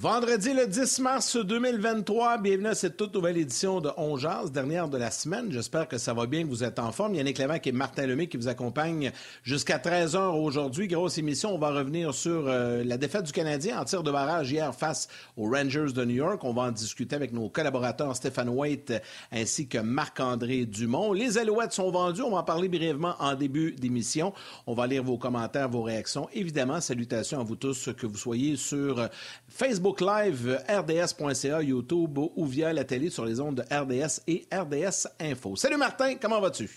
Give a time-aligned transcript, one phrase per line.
[0.00, 4.88] Vendredi le 10 mars 2023, bienvenue à cette toute nouvelle édition de On Jazz, dernière
[4.88, 5.52] de la semaine.
[5.52, 7.16] J'espère que ça va bien, que vous êtes en forme.
[7.16, 10.88] Yannick Lévesque et Martin Lemay qui vous accompagnent jusqu'à 13h aujourd'hui.
[10.88, 14.50] Grosse émission, on va revenir sur euh, la défaite du Canadien en tir de barrage
[14.50, 16.42] hier face aux Rangers de New York.
[16.44, 18.94] On va en discuter avec nos collaborateurs Stéphane Waite
[19.30, 21.12] ainsi que Marc-André Dumont.
[21.12, 24.32] Les Alouettes sont vendues, on va en parler brièvement en début d'émission.
[24.66, 26.26] On va lire vos commentaires, vos réactions.
[26.32, 29.06] Évidemment, salutations à vous tous, que vous soyez sur
[29.50, 34.46] Facebook Facebook Live, RDS.ca, YouTube ou via la télé sur les ondes de RDS et
[34.52, 35.56] RDS Info.
[35.56, 36.70] Salut Martin, comment vas-tu?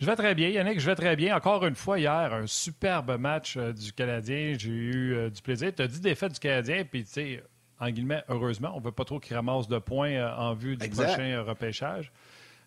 [0.00, 1.36] Je vais très bien, Yannick, je vais très bien.
[1.36, 4.54] Encore une fois, hier, un superbe match euh, du Canadien.
[4.58, 5.72] J'ai eu euh, du plaisir.
[5.74, 7.42] Tu as dit défaite du Canadien, puis tu sais,
[7.78, 10.76] en guillemets, heureusement, on ne veut pas trop qu'il ramasse de points euh, en vue
[10.76, 12.12] du prochain repêchage.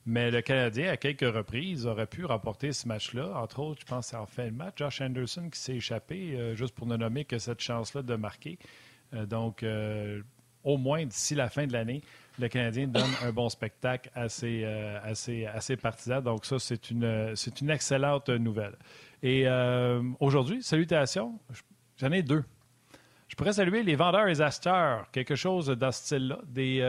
[0.05, 3.33] Mais le Canadien, à quelques reprises, aurait pu remporter ce match-là.
[3.35, 6.87] Entre autres, je pense en fin de match, Josh Anderson qui s'est échappé, juste pour
[6.87, 8.57] ne nommer que cette chance-là de marquer.
[9.13, 10.21] Euh, donc, euh,
[10.63, 12.01] au moins d'ici la fin de l'année,
[12.39, 16.23] le Canadien donne un bon spectacle à ses, euh, partisans.
[16.23, 18.75] Donc, ça, c'est une, une excellente nouvelle.
[19.23, 19.47] Et
[20.19, 21.39] aujourd'hui, salutations,
[21.97, 22.43] j'en ai deux.
[23.27, 26.39] Je pourrais saluer les vendeurs et acheteurs, quelque chose dans ce style-là.
[26.47, 26.79] Des,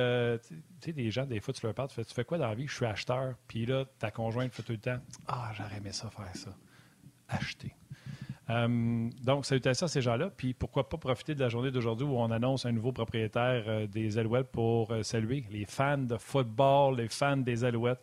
[0.80, 2.54] sais, des gens, des fois, tu leur parles, tu fais, tu fais quoi dans la
[2.54, 2.66] vie?
[2.66, 3.34] Je suis acheteur.
[3.46, 6.50] Puis là, ta conjointe fait tout le temps, ah, j'aurais aimé ça faire ça.
[7.28, 7.74] Acheter.
[8.50, 10.30] Euh, donc, salutations à ces gens-là.
[10.36, 13.86] Puis pourquoi pas profiter de la journée d'aujourd'hui où on annonce un nouveau propriétaire euh,
[13.86, 18.00] des Alouettes pour euh, saluer les fans de football, les fans des Alouettes.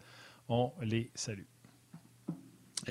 [0.47, 1.43] On les salue.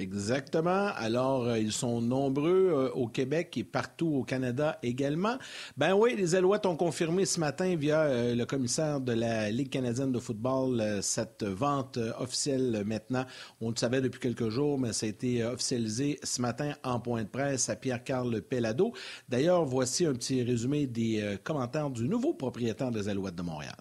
[0.01, 0.91] Exactement.
[0.97, 5.39] Alors, euh, ils sont nombreux euh, au Québec et partout au Canada également.
[5.77, 9.71] Ben oui, les Alouettes ont confirmé ce matin via euh, le commissaire de la Ligue
[9.71, 13.25] canadienne de football cette vente officielle maintenant.
[13.61, 17.25] On le savait depuis quelques jours, mais ça a été officialisé ce matin en point
[17.25, 18.93] de presse à Pierre-Carl Pellado.
[19.29, 23.75] D'ailleurs, voici un petit résumé des commentaires du nouveau propriétaire des Alouettes de Montréal.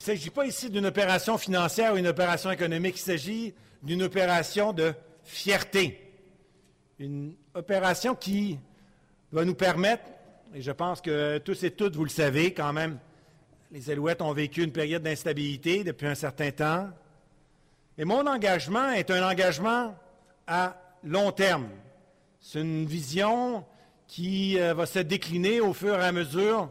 [0.00, 2.96] Il ne s'agit pas ici d'une opération financière ou une opération économique.
[2.96, 6.12] Il s'agit d'une opération de fierté.
[6.98, 8.58] Une opération qui
[9.32, 10.04] va nous permettre,
[10.54, 12.98] et je pense que tous et toutes, vous le savez quand même,
[13.72, 16.88] les Alouettes ont vécu une période d'instabilité depuis un certain temps.
[17.96, 19.94] Et mon engagement est un engagement
[20.46, 21.68] à long terme.
[22.40, 23.64] C'est une vision
[24.08, 26.68] qui euh, va se décliner au fur et à mesure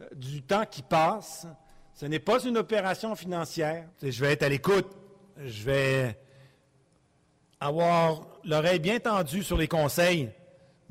[0.00, 1.46] euh, du temps qui passe.
[1.94, 3.86] Ce n'est pas une opération financière.
[4.02, 4.90] Je vais être à l'écoute.
[5.38, 6.18] Je vais
[7.62, 10.30] avoir l'oreille bien tendue sur les conseils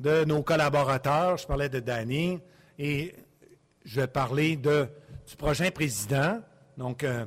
[0.00, 1.36] de nos collaborateurs.
[1.36, 2.40] Je parlais de Danny
[2.78, 3.14] et
[3.84, 6.40] je vais parler du prochain président.
[6.78, 7.26] Donc, euh,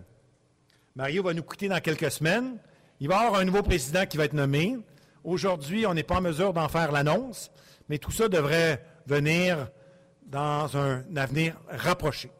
[0.95, 2.57] Mario va nous quitter dans quelques semaines.
[2.99, 4.77] Il va y avoir un nouveau président qui va être nommé.
[5.23, 7.51] Aujourd'hui, on n'est pas en mesure d'en faire l'annonce,
[7.87, 9.69] mais tout ça devrait venir
[10.25, 12.31] dans un avenir rapproché.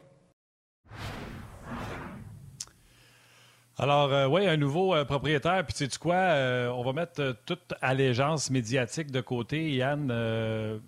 [3.78, 5.62] Alors, euh, oui, un nouveau euh, propriétaire.
[5.66, 9.70] Puis, tu sais quoi, euh, on va mettre toute allégeance médiatique de côté.
[9.70, 10.80] Yann, je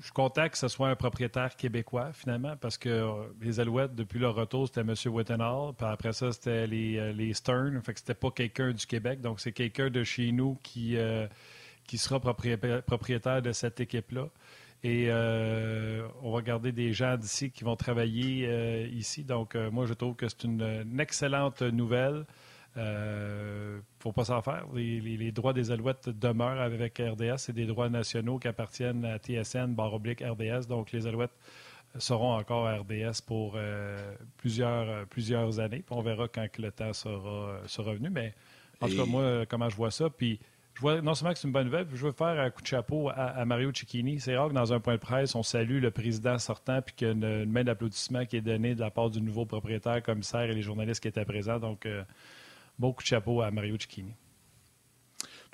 [0.00, 3.10] suis content que ce soit un propriétaire québécois, finalement, parce que
[3.42, 4.94] les Alouettes, depuis leur retour, c'était M.
[5.06, 5.74] Wittenhall.
[5.74, 7.80] Puis après ça, c'était les, les Stern.
[7.82, 9.20] Fait que c'était pas quelqu'un du Québec.
[9.20, 10.96] Donc, c'est quelqu'un de chez nous qui,
[11.86, 14.28] qui sera propriétaire de cette équipe-là.
[14.84, 19.24] Et euh, on va garder des gens d'ici qui vont travailler euh, ici.
[19.24, 22.26] Donc, euh, moi, je trouve que c'est une, excellente nouvelle.
[22.76, 24.66] Il ne faut pas s'en faire.
[24.74, 27.38] Les, droits des Alouettes demeurent avec RDS.
[27.38, 30.66] C'est des droits nationaux qui appartiennent à TSN, barre oblique RDS.
[30.68, 31.38] Donc, les Alouettes
[31.96, 33.56] seront encore RDS pour
[34.36, 35.84] plusieurs, plusieurs années.
[35.88, 38.10] on verra quand le temps sera, sera venu.
[38.10, 38.34] Mais
[38.80, 40.10] en tout cas, moi, comment je vois ça.
[40.10, 40.40] Puis,
[40.74, 42.66] je vois non seulement que c'est une bonne nouvelle, je veux faire un coup de
[42.66, 44.18] chapeau à, Mario Cicchini.
[44.18, 47.06] C'est rare que dans un point de presse, on salue le président sortant puis qu'il
[47.06, 50.42] y a une, main d'applaudissement qui est donnée de la part du nouveau propriétaire, commissaire
[50.42, 51.60] et les journalistes qui étaient présents.
[51.60, 52.02] Donc, euh,
[52.80, 54.14] coup de chapeau à Mario Cicchini.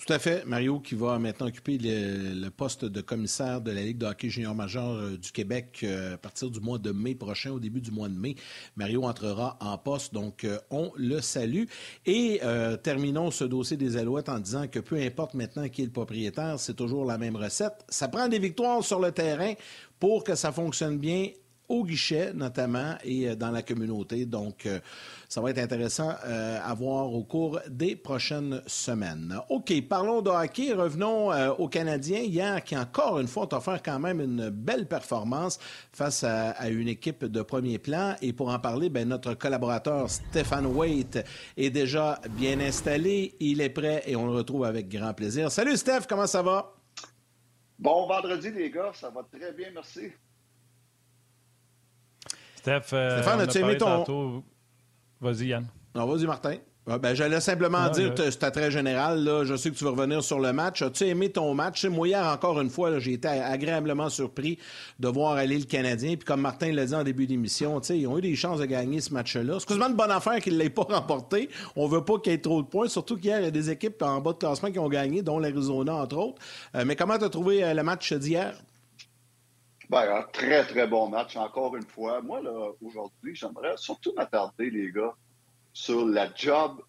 [0.07, 0.47] Tout à fait.
[0.47, 4.55] Mario qui va maintenant occuper le, poste de commissaire de la Ligue de hockey junior
[4.55, 7.91] majeur euh, du Québec euh, à partir du mois de mai prochain, au début du
[7.91, 8.35] mois de mai.
[8.77, 11.65] Mario entrera en poste, donc euh, on le salue.
[12.07, 12.41] Et
[12.83, 16.59] terminons ce dossier des Alouettes en disant que peu importe maintenant qui est le propriétaire,
[16.59, 17.85] c'est toujours la même recette.
[17.91, 19.53] Ça prend des victoires sur le terrain
[19.99, 21.29] pour que ça fonctionne bien
[21.71, 24.27] au guichet notamment et euh, dans la communauté.
[24.27, 24.81] Donc, euh,
[25.29, 29.39] ça va être intéressant euh, à voir au cours des prochaines semaines.
[29.49, 30.73] OK, parlons de hockey.
[30.73, 35.61] Revenons aux Canadiens hier qui, encore une fois, ont offert quand même une belle performance
[35.93, 38.17] face à, une équipe de premier plan.
[38.21, 41.25] Et pour en parler, ben, notre collaborateur Stéphane Waite
[41.57, 43.37] est déjà bien installé.
[43.39, 45.53] Il est prêt et on le retrouve avec grand plaisir.
[45.53, 46.75] Salut Steph, comment ça va?
[47.79, 48.91] Bon vendredi, les gars.
[48.95, 50.11] Ça va très bien, merci.
[52.61, 54.43] Steph, euh, Stéphane, as-tu aimé ton.
[55.21, 55.67] Vas-y, Yann.
[55.95, 56.57] Non, vas-y, Martin.
[56.87, 59.23] Ah, ben, J'allais simplement dire, c'était très général.
[59.23, 60.83] Là, je sais que tu vas revenir sur le match.
[60.83, 61.85] As-tu aimé ton match?
[61.85, 64.59] Moi, hier, encore une fois, j'ai été agréablement surpris
[64.99, 66.17] de voir aller le Canadien.
[66.17, 69.01] Puis comme Martin l'a dit en début d'émission, ils ont eu des chances de gagner
[69.01, 69.57] ce match-là.
[69.57, 71.49] Excuse-moi de bonne affaire qu'ils ne l'aient pas remporté.
[71.77, 72.89] On veut pas qu'il y ait trop de points.
[72.89, 75.39] Surtout qu'hier, il y a des équipes en bas de classement qui ont gagné, dont
[75.39, 76.43] l'Arizona, entre autres.
[76.75, 78.55] Euh, mais comment tu as trouvé euh, le match d'hier?
[79.91, 82.23] Ben, un très, très bon match, encore une fois.
[82.23, 85.17] Moi, là, aujourd'hui, j'aimerais surtout m'attarder, les gars,
[85.73, 86.81] sur la job,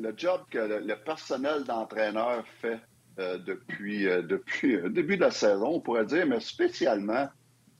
[0.00, 2.80] le job que le, personnel d'entraîneur fait
[3.18, 7.28] euh, depuis, euh, depuis le début de la saison, on pourrait dire, mais spécialement,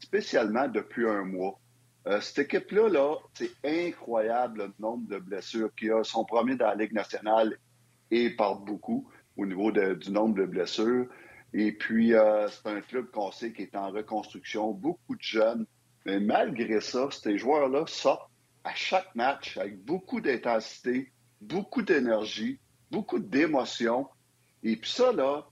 [0.01, 1.59] spécialement depuis un mois.
[2.07, 6.05] Euh, cette équipe-là, là, c'est incroyable le nombre de blessures qu'il a.
[6.05, 7.57] Son premier dans la Ligue nationale
[8.11, 9.09] et par beaucoup
[9.39, 11.07] au niveau du nombre de blessures.
[11.55, 15.67] Et puis, euh, c'est un club qu'on sait qui est en reconstruction, beaucoup de jeunes.
[16.07, 18.31] Mais malgré ça, ces joueurs-là sortent
[18.65, 22.59] à chaque match avec beaucoup d'intensité, beaucoup d'énergie,
[22.91, 24.09] beaucoup d'émotion.
[24.63, 25.47] Et puis ça, là,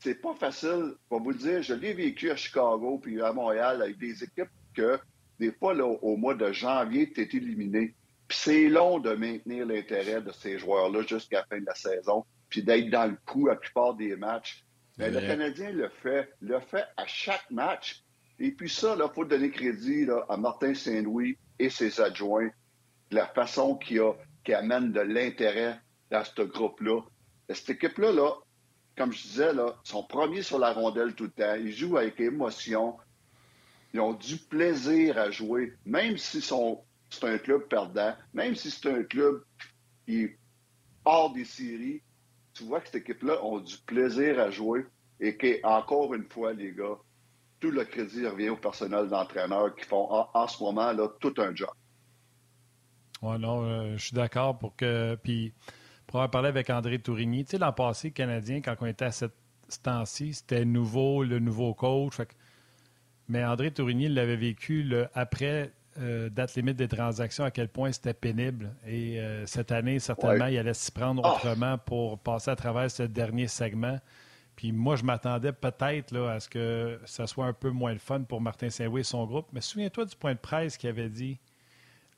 [0.00, 0.94] c'est pas facile.
[1.08, 4.50] Pour vous le dire, je l'ai vécu à Chicago puis à Montréal avec des équipes
[4.74, 4.98] que
[5.38, 7.94] des fois, là, au mois de janvier, tu es éliminé.
[8.28, 12.24] Puis c'est long de maintenir l'intérêt de ces joueurs-là jusqu'à la fin de la saison,
[12.48, 14.65] puis d'être dans le coup à la plupart des matchs.
[14.98, 18.02] Mais le Canadien le fait, le fait à chaque match.
[18.38, 22.50] Et puis ça, il faut donner crédit à Martin Saint-Louis et ses adjoints
[23.10, 24.12] de la façon qu'il a,
[24.44, 27.00] qui amène de l'intérêt dans ce groupe-là.
[27.48, 28.32] Cette équipe-là, là,
[28.96, 31.54] comme je disais, là, sont premiers sur la rondelle tout le temps.
[31.54, 32.96] Ils jouent avec émotion.
[33.92, 38.90] Ils ont du plaisir à jouer, même si c'est un club perdant, même si c'est
[38.90, 39.42] un club
[40.06, 40.38] qui est
[41.04, 42.02] hors des séries
[42.56, 44.86] tu vois que cette équipe-là a du plaisir à jouer
[45.20, 46.96] et qu'encore une fois, les gars,
[47.60, 51.54] tout le crédit revient au personnel d'entraîneurs qui font en, ce moment là, tout un
[51.54, 51.70] job.
[53.22, 55.16] Oui, non, euh, je suis d'accord pour que.
[55.22, 55.52] Puis,
[56.06, 59.10] pour avoir parlé avec André Tourigny, tu sais, l'an passé, Canadien, quand on était à
[59.10, 59.34] cette,
[59.68, 62.14] ce temps-ci, c'était nouveau, le nouveau coach.
[63.28, 68.14] Mais André Tourigny l'avait vécu après euh, date limite des transactions, à quel point c'était
[68.14, 68.74] pénible.
[68.86, 71.34] Et euh, cette année, certainement, il allait s'y prendre ah!
[71.34, 73.98] autrement pour passer à travers ce dernier segment.
[74.56, 78.22] Puis moi, je m'attendais peut-être à ce que ça soit un peu moins le fun
[78.22, 79.48] pour Martin Saint-Louis et son groupe.
[79.52, 81.38] Mais souviens-toi du point de presse qui avait dit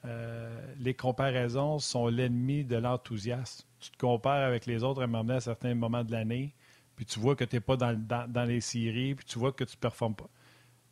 [0.04, 3.66] euh, les comparaisons sont l'ennemi de l'enthousiasme.
[3.80, 6.54] Tu te compares avec les autres à un moment à certains moments de l'année,
[6.96, 9.64] puis tu vois que tu n'es pas dans, dans, les séries, puis tu vois que
[9.64, 10.28] tu ne performes pas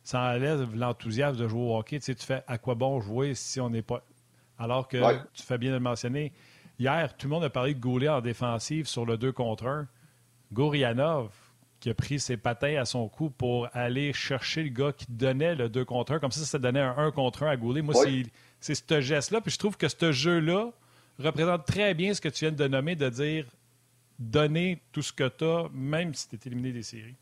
[0.07, 1.99] ça enlève l'enthousiasme de jouer au hockey.
[1.99, 4.01] Tu, sais, tu fais à quoi bon jouer si on n'est pas.
[4.57, 4.97] Alors que
[5.33, 6.31] tu fais bien de le mentionner.
[6.79, 9.85] Hier, tout le monde a parlé de Goulet en défensive sur le 2 contre 1.
[10.53, 11.29] Gourianov,
[11.81, 15.55] qui a pris ses patins à son cou pour aller chercher le gars qui donnait
[15.55, 16.19] le 2 contre 1.
[16.19, 17.81] Comme ça, ça donnait un 1 contre 1 à Goulet.
[17.81, 17.93] Moi,
[18.61, 19.41] c'est ce geste-là.
[19.41, 20.71] Puis je trouve que ce jeu-là
[21.19, 23.45] représente très bien ce que tu viens de nommer, de dire
[24.19, 27.15] donner tout ce que tu as, même si tu es éliminé des séries.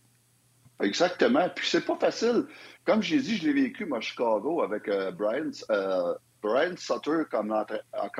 [0.81, 1.47] Exactement.
[1.55, 2.45] Puis c'est pas facile.
[2.85, 7.23] Comme j'ai dit, je l'ai vécu, moi, à Chicago, avec euh, Brian, euh, Brian Sutter
[7.31, 7.51] comme,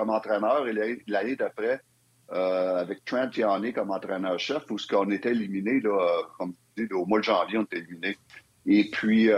[0.10, 1.82] entraîneur et l'année d'après,
[2.32, 5.82] euh, avec Trent Yanni comme entraîneur-chef, où ce qu'on était éliminé,
[6.38, 8.18] comme tu dis, au mois de janvier, on était éliminé.
[8.66, 9.30] Et puis,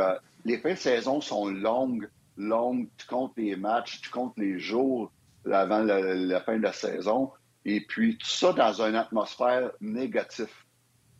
[0.46, 2.08] les fins de saison sont longues,
[2.38, 2.88] longues.
[2.98, 5.12] Tu comptes les matchs, tu comptes les jours
[5.52, 7.32] avant la, la fin de la saison.
[7.66, 10.48] Et puis, tout ça dans une atmosphère négative.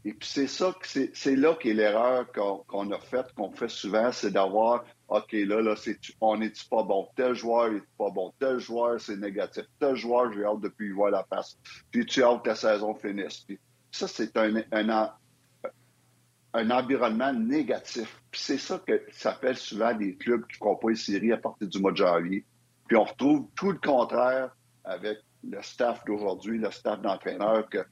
[0.08, 4.32] Et puis c'est ça, c'est là qu'est l'erreur qu'on a faite, qu'on fait souvent, c'est
[4.32, 5.76] d'avoir, OK, là, là,
[6.22, 10.32] on n'est pas bon, tel joueur n'est pas bon, tel joueur c'est négatif, tel joueur
[10.32, 11.58] j'ai hâte depuis voir la face,
[11.92, 13.42] puis tu as que la saison finisse.
[13.42, 13.60] Puis
[13.92, 18.22] ça, c'est un, un, environnement négatif.
[18.32, 21.92] Puis c'est ça que s'appelle souvent des clubs qui font séries à partir du mois
[21.92, 22.46] de janvier.
[22.88, 27.86] Puis on retrouve tout le contraire avec le staff d'aujourd'hui, le staff d'entraîneur, que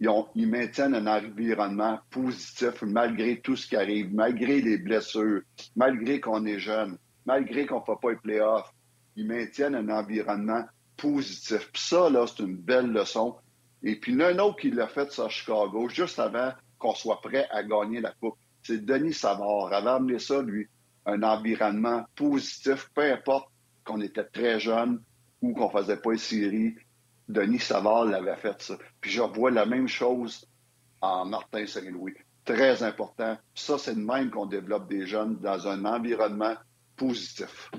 [0.00, 5.42] ils, maintiennent un environnement positif malgré tout ce qui arrive, malgré les blessures,
[5.74, 8.72] malgré qu'on est jeune, malgré qu'on ne fait pas les playoffs.
[9.16, 10.64] Ils maintiennent un environnement
[10.96, 11.70] positif.
[11.72, 13.36] Puis ça, là, c'est une belle leçon.
[13.82, 17.62] Et puis, l'un autre qui l'a fait, à Chicago, juste avant qu'on soit prêt à
[17.62, 18.36] gagner la Coupe.
[18.62, 19.72] C'est Denis Savard.
[19.72, 20.68] avait amené ça, lui,
[21.06, 23.48] un environnement positif, peu importe
[23.84, 25.02] qu'on était très jeune
[25.40, 26.74] ou qu'on faisait pas les séries.
[27.28, 28.76] Denis Savard l'avait fait, ça.
[29.00, 30.46] Puis je vois la même chose
[31.00, 32.14] en Martin Saint-Louis.
[32.44, 33.36] Très important.
[33.54, 36.54] Ça, c'est de même qu'on développe des jeunes dans un environnement
[36.96, 37.70] positif.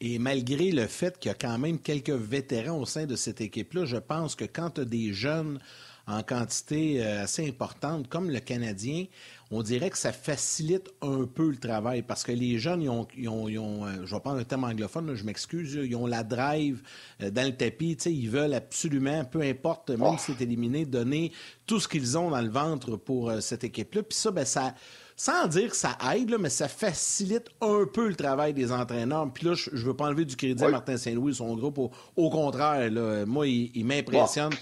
[0.00, 3.40] Et malgré le fait qu'il y a quand même quelques vétérans au sein de cette
[3.40, 5.58] équipe-là, je pense que quand tu as des jeunes
[6.06, 9.06] en quantité euh, assez importante, comme le Canadien,
[9.50, 13.08] on dirait que ça facilite un peu le travail parce que les jeunes, ils ont,
[13.16, 16.80] ils ont, euh, je vais prendre un terme anglophone, je m'excuse, ils ont la drive
[17.22, 20.16] euh, dans le tapis, ils veulent absolument, peu importe, même oh.
[20.18, 21.32] si c'est éliminé, donner
[21.66, 24.04] tout ce qu'ils ont dans le ventre pour cette équipe-là.
[24.04, 24.74] Puis ça, ben, ça,
[25.16, 29.28] sans dire que ça aide, mais ça facilite un peu le travail des entraîneurs.
[29.32, 31.78] Puis là, je ne veux pas enlever du crédit à Martin Saint-Louis, son groupe.
[32.14, 32.90] Au, contraire,
[33.26, 34.52] moi, il, m'impressionne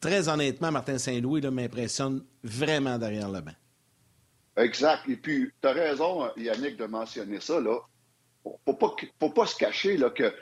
[0.00, 3.54] très honnêtement, Martin Saint-Louis m'impressionne vraiment derrière le banc.
[4.56, 5.08] Exact.
[5.08, 7.58] Et puis, tu as raison, Yannick, de mentionner ça.
[7.58, 8.52] Il ne
[9.20, 10.32] faut pas, se cacher là, que,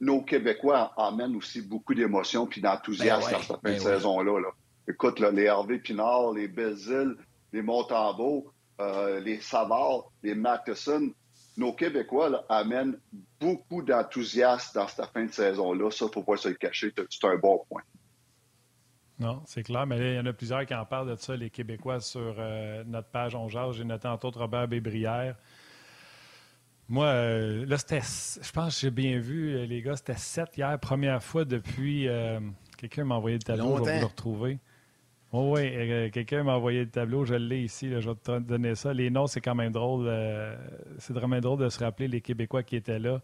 [0.00, 4.50] nos Québécois amènent aussi beaucoup d'émotions et d'enthousiasme ben dans cette fin de ben saison-là.
[4.88, 7.16] Écoute, les Hervé Pinard, les Bézil,
[7.52, 11.10] les Montembeau, euh, les Savard, les Matheson,
[11.58, 12.98] nos Québécois amènent
[13.40, 15.90] beaucoup d'enthousiasme dans cette fin de saison-là.
[15.90, 16.92] Ça, il ne faut pas se le cacher.
[16.96, 17.82] C'est un bon point.
[19.18, 21.50] Non, c'est clair, mais il y en a plusieurs qui en parlent de ça, les
[21.50, 25.34] Québécois, sur euh, notre page On J'ai noté entre autres Robert Bébrière.
[26.88, 28.00] Moi, euh, là, c'était.
[28.00, 32.08] Je pense que j'ai bien vu, euh, les gars, c'était 7 hier, première fois depuis.
[32.76, 34.58] quelqu'un m'a envoyé le tableau, je vais vous le retrouver.
[35.32, 38.94] Oh, oui, quelqu'un m'a envoyé le tableau, je l'ai ici, je vais te donner ça.
[38.94, 40.08] Les noms, c'est quand même drôle.
[40.98, 43.20] c'est vraiment drôle de se rappeler les Québécois qui étaient là.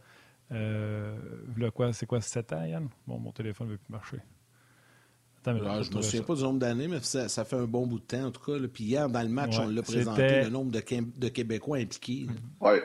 [1.72, 2.88] quoi, c'est quoi, 7 ans, Yann?
[3.06, 4.18] Bon, mon téléphone ne veut plus marcher.
[5.46, 7.98] Ah, je ne me souviens pas du nombre d'années, mais ça, fait un bon bout
[7.98, 8.58] de temps, en tout cas.
[8.72, 12.26] Puis hier, dans le match, on l'a présenté, le nombre de, Québécois impliqués.
[12.60, 12.78] Oui.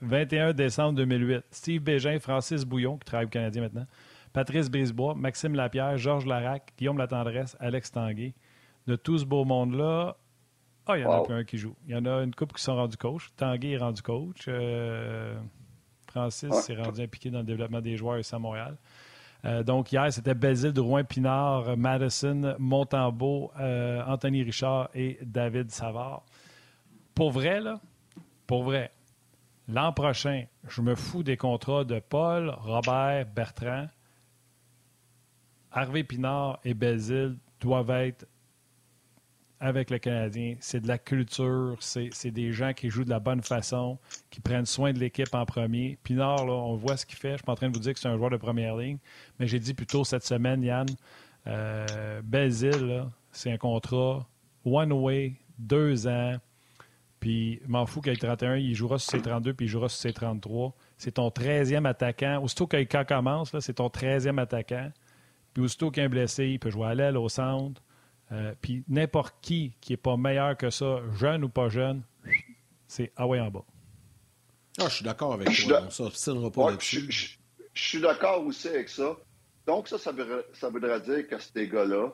[0.00, 1.44] 21 décembre 2008.
[1.50, 3.86] Steve Bégin, Francis Bouillon, qui travaille au Canadien maintenant,
[4.32, 8.34] Patrice Brisebois, Maxime Lapierre, Georges Larac, Guillaume Latendresse, Alex Tanguay.
[8.86, 10.16] De tout ce beau monde-là,
[10.86, 11.74] ah, il y en a plus un qui joue.
[11.86, 13.30] Il y en a une couple qui sont rendus coach.
[13.36, 14.46] Tanguay est rendu coach.
[14.48, 15.38] Euh,
[16.06, 18.78] Francis s'est rendu impliqué dans le développement des joueurs ici à Montréal.
[19.44, 26.24] Euh, donc, hier, c'était Basile Drouin, Pinard, Madison, Montembeau, euh, Anthony Richard et David Savard.
[27.14, 27.60] Pour vrai,
[28.46, 28.90] pour vrai,
[29.68, 33.88] l'an prochain, je me fous des contrats de Paul, Robert, Bertrand.
[35.70, 38.26] Harvey Pinard et Basile doivent être
[39.60, 40.56] avec le Canadien.
[40.60, 43.98] C'est de la culture, c'est des gens qui jouent de la bonne façon,
[44.30, 45.98] qui prennent soin de l'équipe en premier.
[46.02, 47.28] Pinard, là, on voit ce qu'il fait.
[47.28, 48.76] Je ne suis pas en train de vous dire que c'est un joueur de première
[48.76, 48.98] ligne,
[49.38, 50.86] mais j'ai dit plutôt cette semaine, Yann,
[51.46, 52.20] euh,
[53.32, 54.26] c'est un contrat
[54.64, 56.36] one way, deux ans.
[57.20, 60.12] Puis, m'en fous ait 31, il jouera sur ses 32, puis il jouera sur ses
[60.12, 60.72] 33.
[60.96, 62.40] C'est ton 13e attaquant.
[62.42, 64.92] Aussitôt que quand commence, c'est ton 13e attaquant.
[65.52, 67.82] Puis, aussitôt est blessé, il peut jouer à l'aile, au centre.
[68.30, 72.02] Euh, puis n'importe qui qui n'est pas meilleur que ça, jeune ou pas jeune,
[72.86, 73.64] c'est ah ouais en bas.
[74.78, 75.88] Ah, je suis d'accord avec toi.
[75.98, 77.34] On pas Je,
[77.74, 79.16] suis d'accord aussi avec ça.
[79.66, 82.10] Donc, ça, ça voudrait, dire que ces gars-là,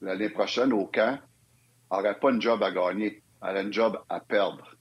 [0.00, 1.18] l'année prochaine, au camp,
[1.90, 4.76] n'auraient pas une job à gagner, auraient une job à perdre.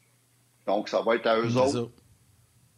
[0.66, 1.92] Donc, ça va être à eux autres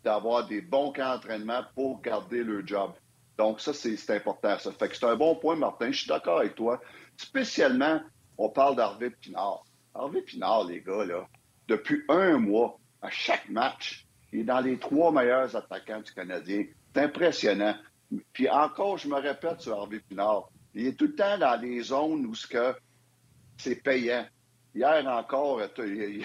[0.03, 2.91] d'avoir des bons camps d'entraînement pour garder leur job.
[3.37, 4.57] Donc, ça, c'est important.
[4.59, 5.91] Ça fait que c'est un bon point, Martin.
[5.91, 6.81] Je suis d'accord avec toi.
[7.17, 8.01] Spécialement,
[8.37, 9.65] on parle d'Harvey Pinard.
[9.93, 11.27] Harvey Pinard, les gars, là,
[11.67, 16.65] depuis un mois, à chaque match, il est dans les trois meilleurs attaquants du Canadien.
[16.93, 17.75] C'est impressionnant.
[18.33, 21.81] Puis encore, je me répète sur Harvey Pinard, il est tout le temps dans des
[21.81, 22.33] zones où
[23.57, 24.25] c'est payant.
[24.75, 26.23] Hier encore, il,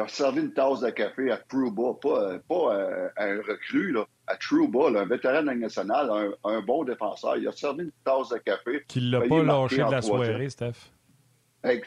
[0.00, 4.36] a servi une tasse de café à Trouba, pas, pas euh, un recrue, là, à
[4.36, 7.36] Trouba, un vétéran national, un, un, bon défenseur.
[7.36, 8.84] Il a servi une tasse de café.
[8.88, 10.90] Qu'il l'a pas lâché de la soirée, Steph.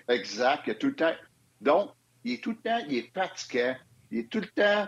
[0.08, 0.64] Exact.
[0.68, 1.14] Il est tout le temps.
[1.62, 1.92] Donc,
[2.24, 3.76] il est tout le temps, il est fatiguant.
[4.12, 4.88] Il est tout le temps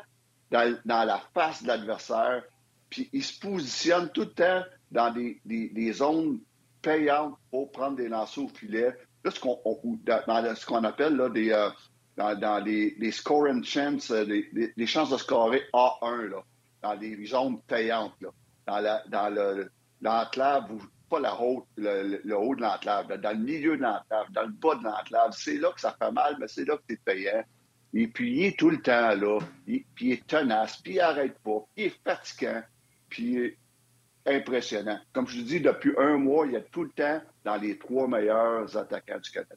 [0.52, 2.44] dans, dans la face de l'adversaire.
[2.90, 6.40] Puis il se positionne tout le temps dans des, des, des zones
[6.82, 8.96] payantes pour prendre des lancers au filet
[9.26, 9.60] ce qu'on,
[10.06, 11.70] dans ce qu'on appelle là, des, euh,
[12.20, 16.44] dans, les, les, scoring chances, euh, les, chances de scorer A1, là,
[16.82, 18.30] dans les zones payantes, là,
[18.68, 19.72] dans, la, dans le,
[20.02, 20.70] l'enclave
[21.10, 21.36] pas la
[21.78, 25.32] le, haut de l'enclave, dans le milieu de l'enclave, dans le bas de l'enclave.
[25.32, 27.44] C'est là que ça fait mal, mais c'est là que tu es payant.
[27.94, 31.40] Et puis, il est tout le temps là, puis il est tenace, puis il n'arrête
[31.40, 32.62] pas, puis il est fatigant,
[33.10, 33.58] puis il est
[34.28, 35.00] impressionnant.
[35.12, 38.78] Comme je dis, depuis un mois, il est tout le temps dans les trois meilleurs
[38.78, 39.56] attaquants du Canada.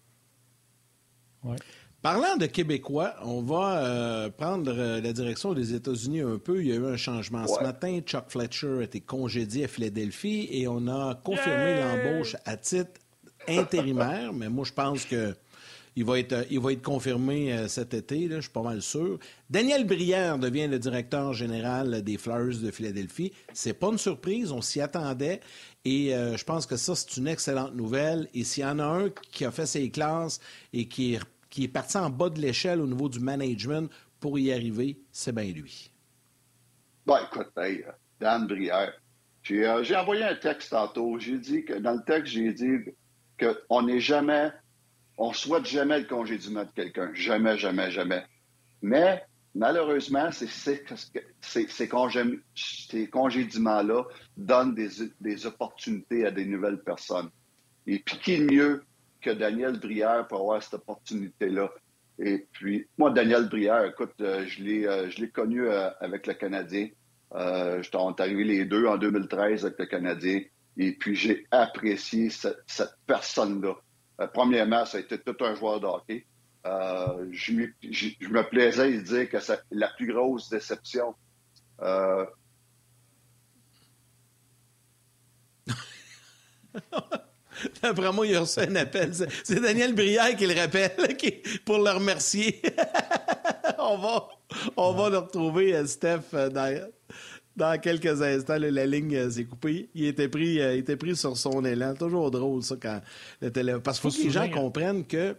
[2.02, 6.61] Parlant de Québécois, on va euh, prendre euh, la direction des États-Unis un peu.
[6.61, 8.00] Il y a eu un changement ce matin.
[8.04, 13.00] Chuck Fletcher a été congédié à Philadelphie et on a confirmé l'embauche à titre
[13.47, 14.32] intérimaire.
[14.32, 15.32] mais moi, je pense que
[15.94, 18.82] il va être, il va être confirmé euh, cet été, là, je suis pas mal
[18.82, 19.21] sûr.
[19.49, 23.30] Daniel Brière devient le directeur général des Flyers de Philadelphie.
[23.52, 25.38] C'est pas une surprise, on s'y attendait.
[25.85, 28.28] Et je pense que ça, c'est une excellente nouvelle.
[28.35, 30.40] Et s'il y en a un qui a fait ses classes
[30.73, 31.21] et qui est
[31.52, 35.35] qui est parti en bas de l'échelle au niveau du management pour y arriver, c'est
[35.35, 35.92] bien lui.
[37.04, 37.52] Ben, écoute,
[38.18, 38.94] Dan Brière,
[39.50, 41.18] euh, j'ai envoyé un texte tantôt.
[41.18, 42.78] J'ai dit que dans le texte, j'ai dit
[43.38, 44.50] qu'on n'est jamais,
[45.18, 47.11] on souhaite jamais le congédiement de quelqu'un.
[47.12, 48.25] Jamais, jamais, jamais.
[48.80, 49.23] Mais
[49.54, 50.82] malheureusement, ces
[53.11, 54.04] congédiements-là
[54.38, 54.88] donnent des,
[55.21, 57.28] des, opportunités à des nouvelles personnes.
[57.87, 58.85] Et puis qui est mieux
[59.23, 61.71] que Daniel Brière pour avoir cette opportunité-là.
[62.19, 66.26] Et puis, moi, Daniel Brière, écoute, euh, je l'ai euh, je l'ai connu euh, avec
[66.26, 66.88] le Canadien.
[67.35, 70.43] Euh, on est arrivés les deux en 2013 avec le Canadien.
[70.76, 73.75] Et puis, j'ai apprécié cette, cette personne-là.
[74.33, 76.26] premièrement, ça a été tout un joueur de hockey.
[76.64, 77.52] Je,
[78.29, 81.14] me plaisais à dire que c'est la plus grosse déception.
[87.83, 89.12] Après moi, il a reçu un appel.
[89.45, 90.92] C'est Daniel Brière qui le rappelle
[91.64, 92.61] pour le remercier.
[93.78, 94.28] on va,
[94.76, 96.49] on va le retrouver, euh, Steph, euh,
[97.57, 98.59] dans, quelques instants.
[98.59, 99.88] la ligne euh, s'est coupée.
[99.95, 101.95] Il était, pris, il était pris sur son élan.
[101.95, 103.00] Toujours drôle, ça, quand
[103.40, 103.76] le télé...
[103.83, 105.37] Parce qu'il faut que les gens comprennent que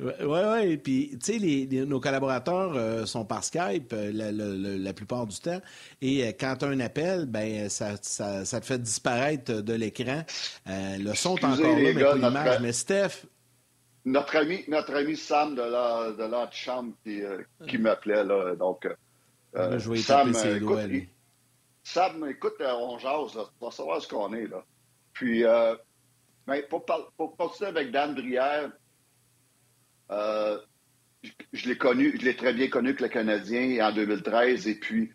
[0.00, 0.76] oui, oui.
[0.78, 5.60] Puis, tu sais, nos collaborateurs euh, sont par Skype euh, la, plupart du temps.
[6.00, 10.24] Et euh, quand tu as un appel, ben ça, ça, te fait disparaître de l'écran.
[10.66, 12.60] le son est encore là, mais pas l'image.
[12.60, 13.26] Mais Steph.
[14.06, 17.20] Notre ami, notre ami Sam de la, de la chambre qui,
[17.68, 18.54] qui m'appelait, là.
[18.54, 18.88] Donc,
[19.54, 20.78] je vais Sam, ses écoute,
[21.84, 24.64] Sam, écoute, on jase, là, pour savoir ce qu'on est, là.
[25.12, 25.42] Puis,
[26.46, 28.70] ben, pour, pour continuer avec Dan Brière,
[30.10, 30.58] euh,
[31.52, 34.66] je l'ai connu, je l'ai très bien connu que le Canadien en 2013.
[34.66, 35.12] Et puis,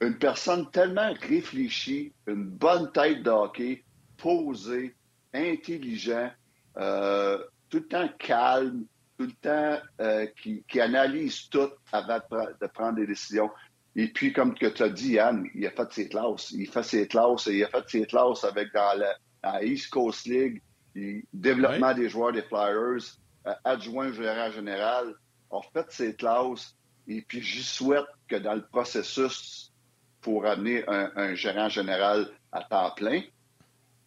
[0.00, 3.84] une personne tellement réfléchie, une bonne tête de hockey,
[4.18, 4.94] posée,
[5.32, 6.30] intelligent,
[6.76, 7.38] euh,
[7.70, 8.84] tout le temps calme,
[9.18, 13.50] tout le temps euh, qui, analyse tout avant de, prendre des décisions.
[13.94, 16.50] Et puis, comme tu as dit, Yann, il a fait ses classes.
[16.50, 20.26] Il fait ses classes et il a fait ses classes avec dans la, East Coast
[20.26, 20.60] League,
[20.94, 23.16] le développement des joueurs des Flyers.
[23.46, 25.14] Euh, adjoint gérant général,
[25.50, 29.72] ont fait ses classes et puis j'y souhaite que dans le processus
[30.20, 33.22] pour amener un, gérant général à temps plein,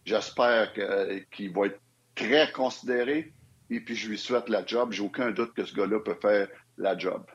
[0.04, 0.74] j'espère
[1.32, 1.80] qu'il va être
[2.14, 3.34] très considéré
[3.70, 4.92] et puis je lui souhaite la job.
[4.92, 7.26] J'ai aucun doute que ce gars-là peut faire la job.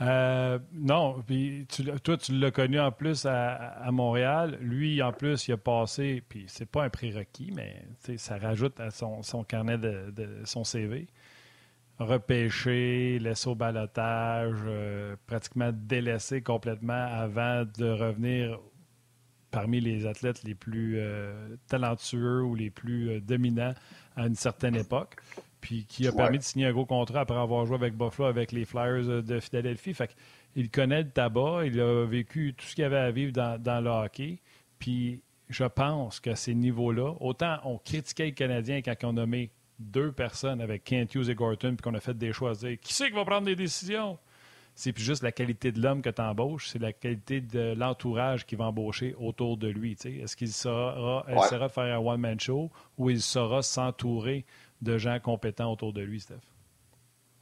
[0.00, 1.66] Euh, non, puis
[2.02, 4.58] toi, tu l'as connu en plus à, Montréal.
[4.60, 7.84] Lui, en plus, il a passé, puis c'est pas un prérequis, mais
[8.16, 11.06] ça rajoute à son, carnet de, son CV.
[11.98, 18.58] Repêché, laissé au balotage, euh, pratiquement délaissé complètement avant de revenir
[19.50, 23.74] parmi les athlètes les plus euh, talentueux ou les plus dominants
[24.16, 25.16] à une certaine époque
[25.60, 28.52] puis qui a permis de signer un gros contrat après avoir joué avec Buffalo, avec
[28.52, 29.94] les Flyers de Philadelphie.
[29.94, 30.14] Fait
[30.56, 33.84] il connaît le tabac, il a vécu tout ce qu'il y avait à vivre dans,
[33.84, 34.40] le hockey.
[34.78, 39.50] Puis je pense qu'à ces niveaux-là, autant on critiquait les Canadiens quand on a nommé
[39.78, 42.78] deux personnes avec Kent Hughes et Gorton, puis qu'on a fait des choix à dire
[42.80, 44.18] qui c'est qui va prendre des décisions?
[44.74, 48.46] C'est plus juste la qualité de l'homme que tu embauches, c'est la qualité de l'entourage
[48.46, 49.92] qui va embaucher autour de lui.
[49.92, 51.24] Est-ce qu'il saura,
[51.68, 54.46] faire un one-man show ou il saura s'entourer
[54.82, 56.40] de gens compétents autour de lui, Steph.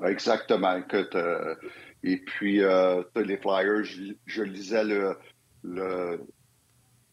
[0.04, 0.80] Exactement.
[0.94, 1.54] Euh,
[2.02, 3.84] et puis, euh, les Flyers,
[4.26, 5.16] je, lisais le,
[5.64, 6.20] le,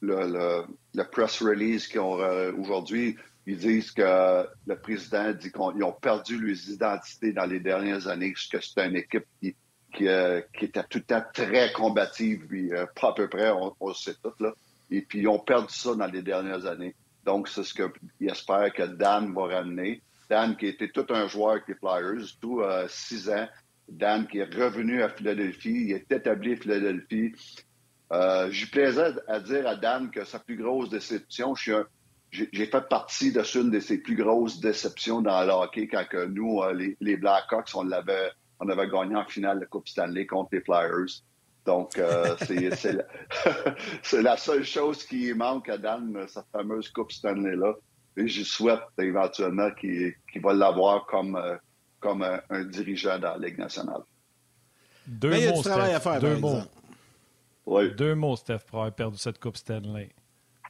[0.02, 3.18] le, press release qu'ils ont euh, aujourd'hui.
[3.48, 8.34] Ils disent que le président dit qu'ils ont perdu leurs identités dans les dernières années,
[8.34, 9.56] que c'est une équipe qui,
[9.94, 14.16] qui, était tout le temps très combative, puis pas à peu près, on, le sait
[14.22, 14.52] tout, là.
[14.92, 16.96] Et puis, ils ont perdu ça dans les dernières années.
[17.24, 20.02] Donc, c'est ce qu'ils espèrent que Dan va ramener.
[20.30, 23.48] Dan, qui était tout un joueur avec les Flyers, tout euh, six ans.
[23.88, 27.34] Dan, qui est revenu à Philadelphie, il est établi à Philadelphie.
[28.12, 33.32] Euh, J'y plaisais à dire à Dan que sa plus grosse déception, j'ai fait partie
[33.32, 37.18] de une de ses plus grosses déceptions dans le hockey quand que nous, euh, les,
[37.18, 37.90] Blackhawks, on
[38.60, 41.22] on avait gagné en finale de Coupe Stanley contre les Flyers.
[41.66, 47.74] Donc, euh, c'est la, la, seule chose qui manque à Dan, sa fameuse Coupe Stanley-là.
[48.18, 51.58] Et je souhaite éventuellement qu'il va l'avoir comme, euh,
[52.00, 54.02] comme un, dirigeant dans la Ligue nationale.
[55.06, 56.62] Deux Mais il y a du travail à faire, Deux mots.
[57.66, 57.94] Oui.
[57.96, 60.10] Deux mots, Steph, pour avoir perdu cette Coupe Stanley.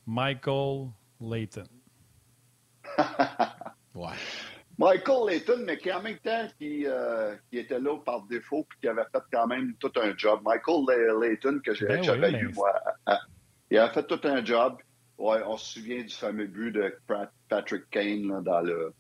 [0.06, 0.88] Michael
[1.20, 1.68] Layton.
[3.96, 4.14] ouais.
[4.78, 8.80] Michael Layton, mais qui en même temps qui, euh, qui était là par défaut puis
[8.82, 10.42] qui avait fait quand même tout un job.
[10.44, 10.86] Michael
[11.22, 12.74] Layton, que ben j'avais eu, moi,
[13.72, 14.78] il a fait tout un job.
[15.18, 16.94] Ouais, on se souvient du fameux but de
[17.50, 18.94] Patrick Kane dans le,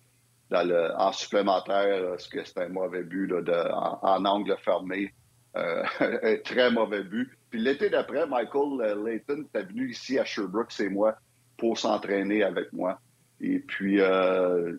[0.50, 5.14] dans le, en supplémentaire, parce que c'était un mauvais but là, de, en, angle fermé.
[5.58, 7.30] Euh, un très mauvais but.
[7.50, 11.16] Puis l'été d'après, Michael Layton était venu ici à Sherbrooke, c'est moi,
[11.58, 13.00] pour s'entraîner avec moi.
[13.42, 14.74] Et puis, euh,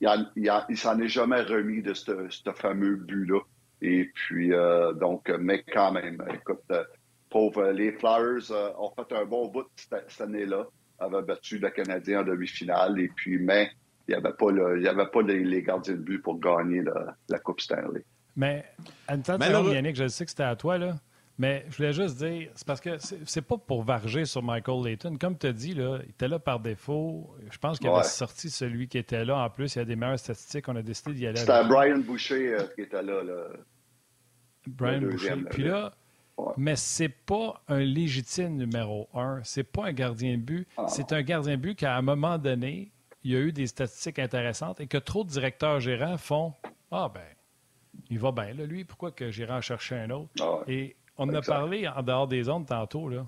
[0.00, 3.40] il, s'en est jamais remis de ce fameux but-là.
[3.82, 6.84] Et puis, euh, donc, mais quand même, écoute, euh,
[7.30, 10.66] pauvre, les Flyers euh, ont fait un bon bout cette, année-là,
[10.98, 13.00] avaient battu le Canadien en demi-finale.
[13.00, 13.70] Et puis, mais
[14.08, 16.82] il n'y avait pas, il y avait pas les, gardiens de but pour gagner
[17.28, 18.04] la, Coupe Stanley.
[18.36, 18.64] Mais,
[19.08, 19.40] Antoine,
[19.72, 20.96] Yannick, je sais que c'était à toi, là.
[21.40, 25.16] Mais je voulais juste dire, c'est parce que c'est pas pour varger sur Michael Layton.
[25.18, 27.34] Comme tu as dit, là, il était là par défaut.
[27.50, 29.38] Je pense qu'il avait sorti celui qui était là.
[29.38, 30.68] En plus, il y a des meilleures statistiques.
[30.68, 31.38] On a décidé d'y aller.
[31.38, 33.22] C'était Brian Boucher euh, qui était là.
[33.22, 33.44] là.
[34.66, 35.36] Brian Boucher.
[35.48, 35.94] Puis là,
[36.56, 39.40] mais c'est pas un légitime numéro un.
[39.44, 40.68] C'est pas un gardien de but.
[40.76, 40.86] Ah.
[40.88, 42.90] C'est un gardien de but qu'à un moment donné,
[43.24, 46.54] il y a eu des statistiques intéressantes et que trop de directeurs gérants font
[46.90, 47.22] Ah ben,
[48.08, 50.30] il va bien là, lui, pourquoi que j'irai en chercher un autre?
[50.40, 53.08] Ah et on a parlé en dehors des ondes tantôt.
[53.08, 53.26] Là.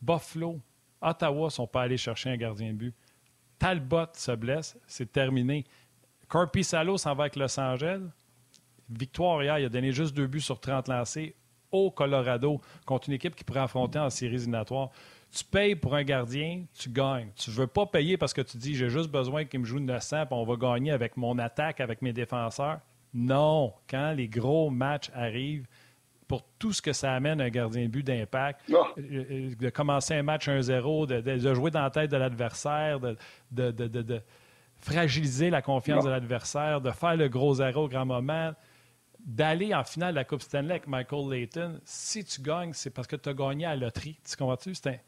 [0.00, 0.60] Buffalo,
[1.00, 2.94] Ottawa ne sont pas allés chercher un gardien de but.
[3.58, 5.64] Talbot se blesse, c'est terminé.
[6.28, 8.00] Corpi Salo s'en va avec Los Angeles.
[8.88, 11.36] Victoire hier, il a donné juste deux buts sur 30 lancés
[11.72, 14.90] au Colorado contre une équipe qui pourrait affronter en séries éliminatoires.
[15.34, 17.30] Tu payes pour un gardien, tu gagnes.
[17.36, 19.80] Tu ne veux pas payer parce que tu dis j'ai juste besoin qu'il me joue
[19.80, 22.80] 900 et on va gagner avec mon attaque, avec mes défenseurs.
[23.14, 25.66] Non, quand les gros matchs arrivent,
[26.32, 28.62] pour tout ce que ça amène un gardien de but d'impact,
[28.96, 33.16] de commencer un match 1-0, de, jouer dans la tête de l'adversaire, de,
[33.50, 34.20] de,
[34.78, 38.52] fragiliser la confiance de l'adversaire, de faire le gros arrêt au grand moment,
[39.24, 41.80] d'aller en finale de la Coupe Stanley avec Michael Layton.
[41.84, 44.18] Si tu gagnes, c'est parce que tu as gagné à la loterie.
[44.28, 44.74] Tu comprends-tu?
[44.74, 45.00] C'est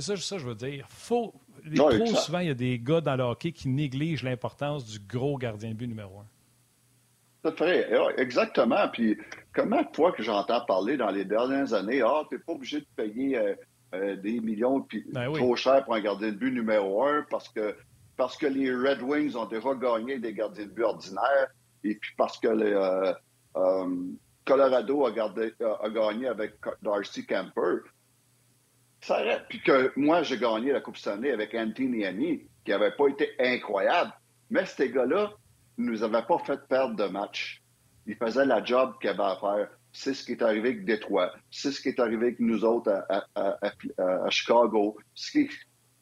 [0.00, 0.86] ça, ça, je veux dire.
[0.88, 1.34] Faut...
[1.74, 5.38] trop souvent, il y a des gars dans le hockey qui négligent l'importance du gros
[5.38, 6.26] gardien de but numéro un.
[8.16, 8.88] Exactement.
[8.88, 9.18] Puis,
[9.52, 12.80] comment de fois que j'entends parler dans les dernières années, ah, tu n'es pas obligé
[12.80, 13.54] de payer euh,
[13.94, 17.48] euh, des millions puis ben trop cher pour un gardien de but numéro un parce
[17.48, 17.76] que,
[18.16, 21.48] parce que les Red Wings ont déjà gagné des gardiens de but ordinaires
[21.84, 23.12] et puis parce que le euh,
[24.44, 27.78] Colorado a, gagné avec Darcy Camper.
[29.00, 33.08] Ça Puis que moi, j'ai gagné la Coupe Stanley avec Anthony Annie, qui n'avait pas
[33.08, 34.12] été incroyable.
[34.50, 35.32] Mais ces gars-là,
[35.78, 37.62] ne nous avait pas fait perdre de match.
[38.06, 39.68] Il faisait la job qu'il avait à faire.
[39.92, 41.32] C'est ce qui est arrivé avec Détroit.
[41.50, 44.96] C'est ce qui est arrivé avec nous autres à, Chicago.
[45.34, 45.48] ils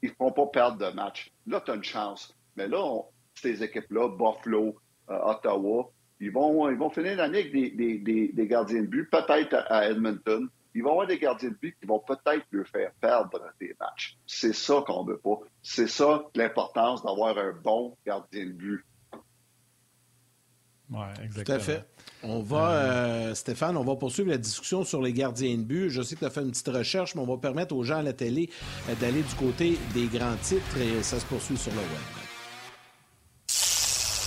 [0.02, 1.30] ne font pas perdre de match.
[1.46, 2.34] Là, tu as une chance.
[2.56, 3.02] Mais là,
[3.34, 4.76] ces équipes-là, Buffalo,
[5.10, 5.90] euh, Ottawa,
[6.22, 10.48] ils vont, ils vont finir l'année avec des, gardiens de but, peut-être à, Edmonton.
[10.74, 14.16] Ils vont avoir des gardiens de but qui vont peut-être leur faire perdre des matchs.
[14.24, 15.38] C'est ça qu'on veut pas.
[15.62, 18.84] C'est ça l'importance d'avoir un bon gardien de but.
[20.90, 21.44] Oui, exactement.
[21.44, 21.84] Tout à fait.
[22.22, 25.88] On va, euh, Stéphane, on va poursuivre la discussion sur les gardiens de but.
[25.88, 27.98] Je sais que tu as fait une petite recherche, mais on va permettre aux gens
[27.98, 28.48] à la télé
[28.88, 32.21] euh, d'aller du côté des grands titres et ça se poursuit sur le web.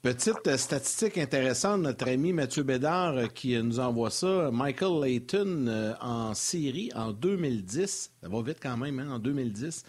[0.00, 4.48] Petite euh, statistique intéressante, notre ami Mathieu Bédard euh, qui nous envoie ça.
[4.52, 9.82] Michael Layton euh, en série en 2010, ça va vite quand même, hein, en 2010.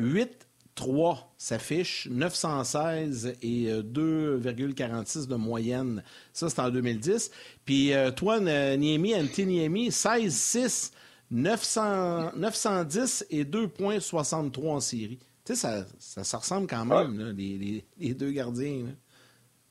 [0.00, 6.02] 8 3 s'affiche, 916 et 2,46 de moyenne.
[6.32, 7.30] Ça, c'est en 2010.
[7.64, 10.90] Puis toi, Niemi, Antti 16-6,
[11.30, 15.20] 910 et 2,63 en série.
[15.44, 18.86] Tu sais, ça, ça, ressemble quand même, les, les, deux gardiens.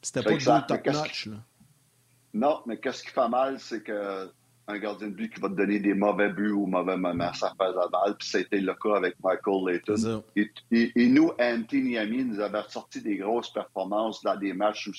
[0.02, 1.30] C'était pas exact, deux top-notch.
[2.34, 4.32] Non, mais qu'est-ce qui fait mal, c'est que
[4.68, 7.54] un gardien de but qui va te donner des mauvais buts ou mauvais moments, ça
[7.58, 8.16] fait la balle.
[8.18, 10.24] Puis ça a été le cas avec Michael Layton.
[10.72, 14.92] Et, nous, Anthony Niami, nous avait sorti des grosses performances dans des matchs où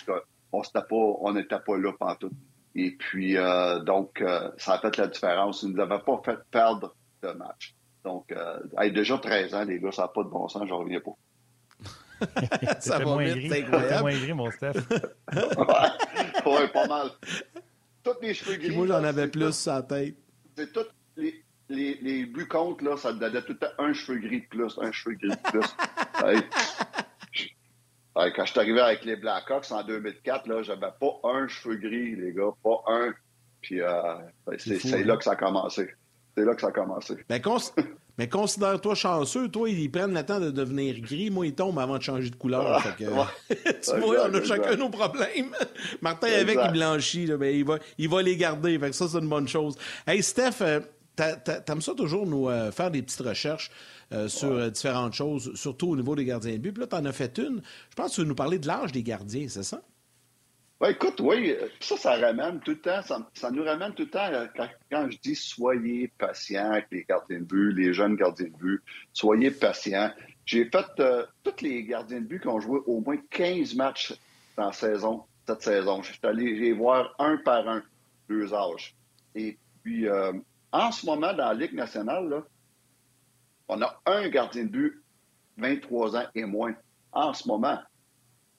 [0.52, 2.16] on n'était pas, là pendant
[2.74, 5.62] Et puis, euh, donc, euh, ça a fait la différence.
[5.62, 7.74] Il ne nous avait pas fait perdre de match.
[8.04, 8.58] Donc, euh,
[8.90, 11.12] déjà 13 ans, les gars, ça n'a pas de bon sens, j'en reviens pas.
[12.80, 14.00] ça va moins vite, c'est incroyable.
[14.00, 14.72] moins gris, mon Steph.
[16.46, 17.10] ouais, pas mal.
[18.02, 18.76] Tous les cheveux gris.
[18.76, 20.16] moi, j'en avais plus sur la tête.
[20.56, 24.18] C'est tous les, les, les, buts contre, là, ça donnait tout le temps un cheveu
[24.18, 25.60] gris de plus, un cheveu gris de plus.
[28.14, 32.16] quand je suis arrivé avec les Blackhawks en 2004, là, j'avais pas un cheveu gris,
[32.16, 33.12] les gars, pas un.
[33.60, 34.14] Puis euh,
[34.46, 35.16] ben, c'est là hein?
[35.16, 35.94] que ça a commencé.
[36.36, 37.24] C'est là que ça a commencé.
[37.28, 37.40] Ben,
[38.18, 39.48] mais considère-toi chanceux.
[39.48, 41.30] Toi, ils prennent le temps de devenir gris.
[41.30, 42.82] Moi, ils tombent avant de changer de couleur.
[42.98, 45.54] tu vois, on a chacun nos problèmes.
[46.02, 47.26] Martin, avec, il blanchit.
[47.26, 48.78] Là, ben, il, va, il va les garder.
[48.78, 49.76] Fait que ça, c'est une bonne chose.
[50.06, 50.80] Hey, Steph, euh,
[51.16, 53.70] t'aimes ça toujours nous euh, faire des petites recherches
[54.12, 56.72] euh, sur différentes choses, surtout au niveau des gardiens de but.
[56.72, 57.62] Puis là, t'en as fait une.
[57.90, 59.80] Je pense que tu veux nous parler de l'âge des gardiens, c'est ça?
[60.84, 64.28] Écoute, oui, ça, ça ramène tout le temps, ça, nous ramène tout le temps
[64.90, 68.82] quand, je dis soyez patients avec les gardiens de but, les jeunes gardiens de but,
[69.12, 70.10] soyez patients.
[70.44, 74.12] J'ai fait euh, tous les gardiens de but qui ont joué au moins 15 matchs
[74.56, 76.02] dans saison, cette saison.
[76.02, 77.84] J'étais allé les voir un par un,
[78.28, 78.96] deux âges.
[79.36, 80.32] Et puis, euh,
[80.72, 82.42] en ce moment, dans la Ligue nationale,
[83.68, 85.02] on a un gardien de but
[85.58, 86.74] 23 ans et moins
[87.12, 87.78] en ce moment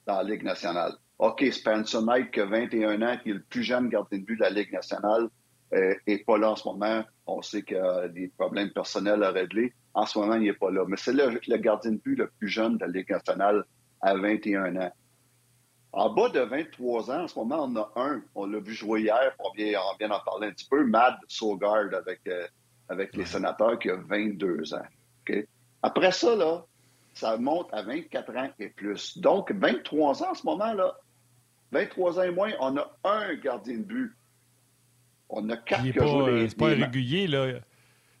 [0.06, 0.94] dans la Ligue nationale.
[1.18, 4.36] OK, Spencer Knight, qui a 21 ans, qui est le plus jeune gardien de but
[4.36, 5.28] de la Ligue nationale,
[5.72, 7.04] n'est euh, pas là en ce moment.
[7.26, 9.72] On sait qu'il a des problèmes personnels à régler.
[9.94, 10.84] En ce moment, il n'est pas là.
[10.86, 13.64] Mais c'est le, gardien de but le plus jeune de la Ligue nationale
[14.00, 14.92] à 21 ans.
[15.92, 18.22] En bas de 23 ans, en ce moment, on a un.
[18.34, 21.14] On l'a vu jouer hier, on vient, on vient d'en parler un petit peu, Mad
[21.28, 22.46] Sogard avec, euh,
[22.88, 24.82] avec les sénateurs qui a 22 ans.
[25.82, 26.64] Après ça, là,
[27.14, 29.18] ça monte à 24 ans et plus.
[29.18, 30.96] Donc, 23 ans en ce moment, là,
[31.74, 34.16] 23 ans et moins, on a un gardien de but.
[35.28, 37.60] On a quatre qui ont joué C'est pas un régulier, là.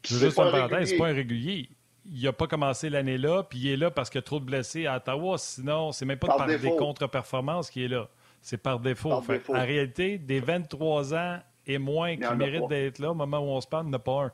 [0.04, 1.68] Je veux juste en parenthèse, c'est pas un régulier.
[2.06, 4.44] Il n'a pas commencé l'année-là, puis il est là parce qu'il y a trop de
[4.44, 5.38] blessés à Ottawa.
[5.38, 8.08] Sinon, c'est même pas par, des contre-performances qu'il est là.
[8.42, 9.10] C'est par défaut.
[9.10, 13.60] En réalité, des 23 ans et moins qui méritent d'être là au moment où on
[13.60, 14.32] se parle, il n'y en a pas un.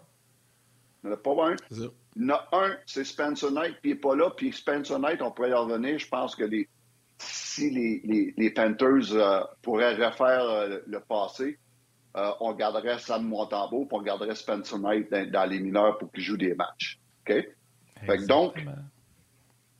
[1.04, 1.56] Il n'y en a pas un.
[1.70, 4.30] Il y en a un, c'est Spencer Knight, puis il n'est pas là.
[4.30, 5.98] Puis Spencer Knight, on pourrait y revenir.
[5.98, 6.68] Je pense que les,
[7.20, 7.70] si
[8.36, 11.58] les, Panthers euh, pourraient refaire euh, le passé,
[12.16, 16.24] euh, on garderait Sam Montembeau, puis on garderait Spencer Knight dans, les mineurs pour qu'ils
[16.24, 16.98] jouent des matchs.
[17.28, 17.46] OK?
[18.26, 18.64] donc,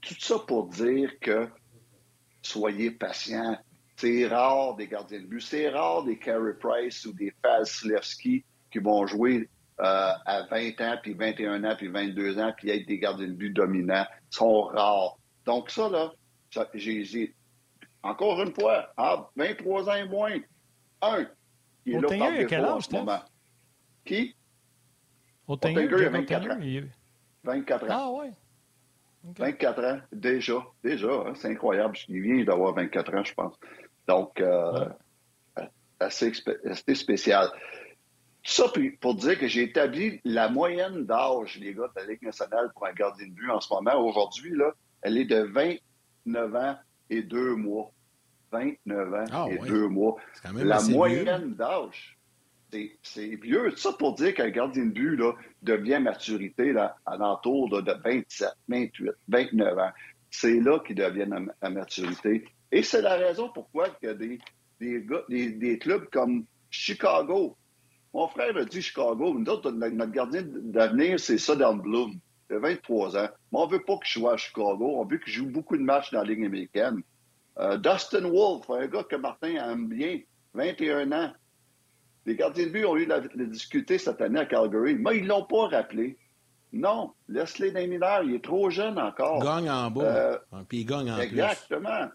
[0.00, 1.48] tout ça pour dire que
[2.42, 3.58] soyez patients.
[3.96, 5.40] C'est rare des gardiens de but.
[5.40, 9.48] C'est rare des Carey Price ou des Slevski qui vont jouer
[9.78, 13.50] à 20 ans, puis 21 ans, puis 22 ans, puis être des gardiens de but
[13.50, 14.06] dominants.
[14.32, 15.18] Ils sont rares.
[15.44, 16.12] Donc ça, là,
[16.74, 17.34] j'ai,
[18.02, 20.38] encore une fois, à 23 ans et moins,
[21.02, 21.26] un
[21.84, 23.20] qui est là par défaut quel âge, en ce moment.
[24.04, 24.36] Qui?
[25.46, 26.58] Otinger, il a 24 ans.
[27.44, 27.88] 24 ans.
[27.90, 28.32] Ah ouais.
[29.24, 30.64] 24 ans, déjà.
[30.82, 31.96] Déjà, hein, c'est incroyable.
[32.08, 33.54] Il vient d'avoir 24 ans, je pense.
[34.06, 34.88] Donc, euh,
[35.98, 36.32] assez,
[36.64, 37.48] assez, spécial.
[38.42, 38.64] Ça
[39.00, 42.86] pour dire que j'ai établi la moyenne d'âge, les gars, de la Ligue nationale pour
[42.86, 43.96] un gardien de but en ce moment.
[43.96, 45.74] Aujourd'hui, là, elle est de 20
[46.30, 46.76] 9 ans
[47.10, 47.92] et 2 mois.
[48.52, 50.16] 29 ans ah et 2 mois.
[50.44, 52.18] La moyenne d'âge,
[53.02, 53.72] c'est vieux.
[53.76, 58.48] Ça pour dire qu'un gardien de but là, devient maturité là, à l'entour de, 27,
[58.68, 59.90] 28, 29 ans.
[60.30, 61.28] C'est là qu'il devient
[61.60, 62.44] à, maturité.
[62.72, 64.38] Et c'est la raison pourquoi il y a des,
[64.80, 67.56] des, des, clubs comme Chicago.
[68.14, 69.36] Mon frère a dit Chicago.
[69.38, 72.18] Notre, notre gardien d'avenir, c'est Southern Bloom
[72.50, 73.28] de 23 ans.
[73.52, 74.94] Mais on ne veut pas qu'il joue à Chicago.
[74.96, 77.02] On veut qu'il joue beaucoup de matchs dans la Ligue américaine.
[77.58, 80.20] Euh, Dustin Wolf, un gars que Martin aime bien,
[80.54, 81.32] 21 ans.
[82.26, 85.24] Les gardiens de but ont eu la, la difficulté cette année à Calgary, mais ils
[85.24, 86.18] ne l'ont pas rappelé.
[86.72, 89.42] Non, laisse-les dans les mineurs, il est trop jeune encore.
[89.42, 92.08] Gagne en bas, euh, puis il gagne en Exactement.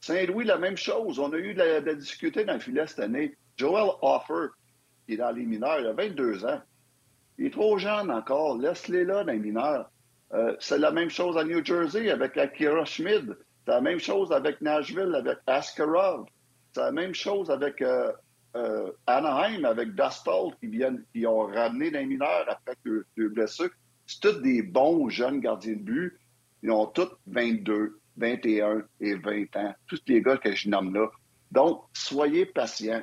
[0.00, 1.18] Saint-Louis, la même chose.
[1.18, 3.36] On a eu de la, difficulté dans le filet cette année.
[3.56, 4.48] Joel Offer,
[5.06, 6.60] qui est dans les mineurs, il a 22 ans.
[7.40, 8.58] Il est trop jeune encore.
[8.58, 9.90] Laisse-les là les mineurs.
[10.34, 13.34] Euh, c'est la même chose à New Jersey avec Akira Schmid.
[13.64, 16.26] C'est la même chose avec Nashville, avec Askarov.
[16.74, 18.12] C'est la même chose avec euh,
[18.56, 23.70] euh, Anaheim, avec Dustall, qui, viennent, qui ont ramené les mineurs après deux, blessures.
[24.06, 26.20] C'est tous des bons jeunes gardiens de but.
[26.62, 29.74] Ils ont tous 22, 21 et 20 ans.
[29.86, 31.08] Tous les gars que je nomme là.
[31.50, 33.02] Donc, soyez patients.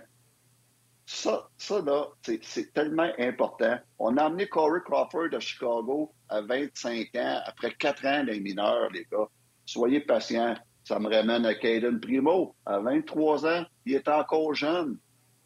[1.09, 3.79] Ça, ça là, c'est tellement important.
[3.97, 8.89] On a amené Corey Crawford de Chicago à 25 ans, après 4 ans des mineurs,
[8.91, 9.29] les gars.
[9.65, 10.55] Soyez patients.
[10.83, 12.53] Ça me ramène à Caden Primo.
[12.65, 14.97] À 23 ans, il est encore jeune.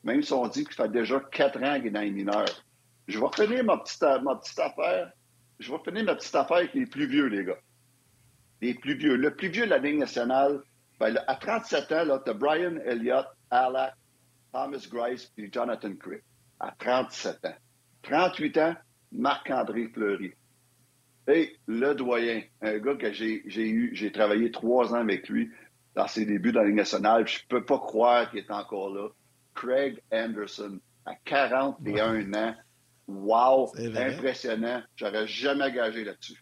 [0.03, 2.63] Même si on dit qu'il fait déjà 4 ans qu'il est dans les mineurs.
[3.07, 5.11] Je vais finir ma petite, ma petite affaire.
[5.59, 7.59] Je vais finir ma petite affaire avec les plus vieux, les gars.
[8.61, 9.15] Les plus vieux.
[9.15, 10.63] Le plus vieux de la Ligue nationale,
[10.99, 13.93] ben, à 37 ans, tu as Brian Elliott, Alec,
[14.51, 16.23] Thomas Grice et Jonathan Crick.
[16.59, 17.55] À 37 ans.
[18.03, 18.75] 38 ans,
[19.11, 20.33] Marc-André Fleury.
[21.27, 25.51] Et le doyen, un gars que j'ai eu, j'ai travaillé trois ans avec lui
[25.95, 28.93] dans ses débuts dans la Ligue nationale, je ne peux pas croire qu'il est encore
[28.93, 29.09] là.
[29.53, 32.55] Craig Anderson, à 41 ans.
[33.07, 33.71] Wow!
[33.77, 34.81] Impressionnant.
[34.95, 36.41] J'aurais jamais gagé là-dessus.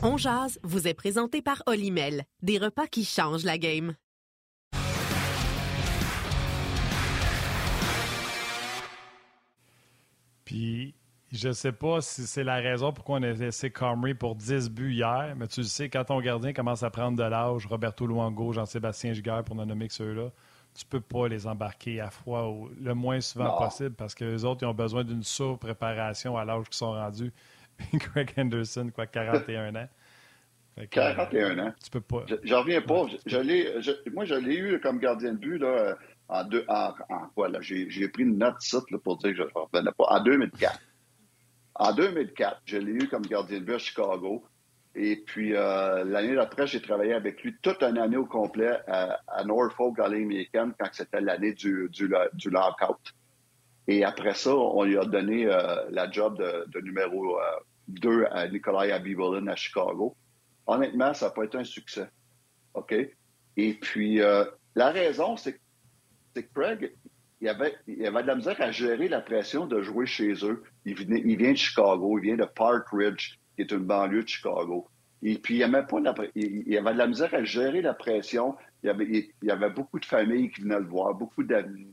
[0.00, 3.96] On jazz vous est présenté par Olimel, des repas qui changent la game.
[10.44, 10.94] Puis,
[11.32, 14.92] je sais pas si c'est la raison pourquoi on a laissé Comrie pour 10 buts
[14.92, 18.52] hier, mais tu le sais, quand ton gardien commence à prendre de l'âge, Roberto Luango,
[18.52, 20.30] Jean-Sébastien Giguère, pour ne nommer que ceux-là,
[20.74, 24.44] tu peux pas les embarquer à fois ou le moins souvent possible parce que les
[24.44, 27.32] autres, ils ont besoin d'une sur-préparation à l'âge qu'ils sont rendus.
[27.94, 29.88] Greg Henderson, quoi, 41 ans.
[30.90, 31.72] 41 ans.
[31.82, 32.24] Tu peux pas.
[32.44, 33.06] J'en reviens pas.
[33.26, 35.96] Je, moi, je l'ai eu comme gardien de but là,
[36.28, 36.92] en, deux, en,
[37.34, 37.58] quoi, là?
[37.60, 40.04] J'ai pris une note site là, pour dire que je ne revenais pas.
[40.08, 40.78] En 2004.
[41.74, 44.44] En 2004, je l'ai eu comme gardien de but à Chicago.
[44.94, 49.44] Et puis, euh, l'année d'après, j'ai travaillé avec lui toute une année au complet à,
[49.44, 52.98] Norfolk, dans américaine, quand c'était l'année du, du, du, lockout.
[53.88, 57.38] Et après ça, on lui a donné euh, la job de, numéro
[57.88, 60.14] 2 euh, à Nikolai Abivolin à Chicago.
[60.66, 62.08] Honnêtement, ça n'a pas été un succès.
[62.74, 62.94] OK?
[63.56, 64.20] Et puis,
[64.76, 65.54] la raison, c'est
[66.34, 66.92] que Craig,
[67.40, 70.62] il avait, il avait de la misère à gérer la pression de jouer chez eux.
[70.84, 70.94] Il,
[71.36, 74.88] vient de Chicago, il vient de Park Ridge, qui est une banlieue de Chicago.
[75.22, 75.98] Et puis, il avait, pas
[76.34, 78.56] il, avait de la misère à gérer la pression.
[78.82, 81.88] Il y avait, il, avait beaucoup de familles qui venaient le voir, beaucoup d'amis.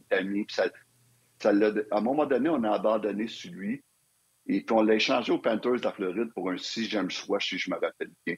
[1.43, 3.83] À un moment donné, on a abandonné sur lui.
[4.47, 7.57] Et puis, on l'a échangé aux Panthers de la Floride pour un sixième choix, si
[7.57, 8.35] je me rappelle bien.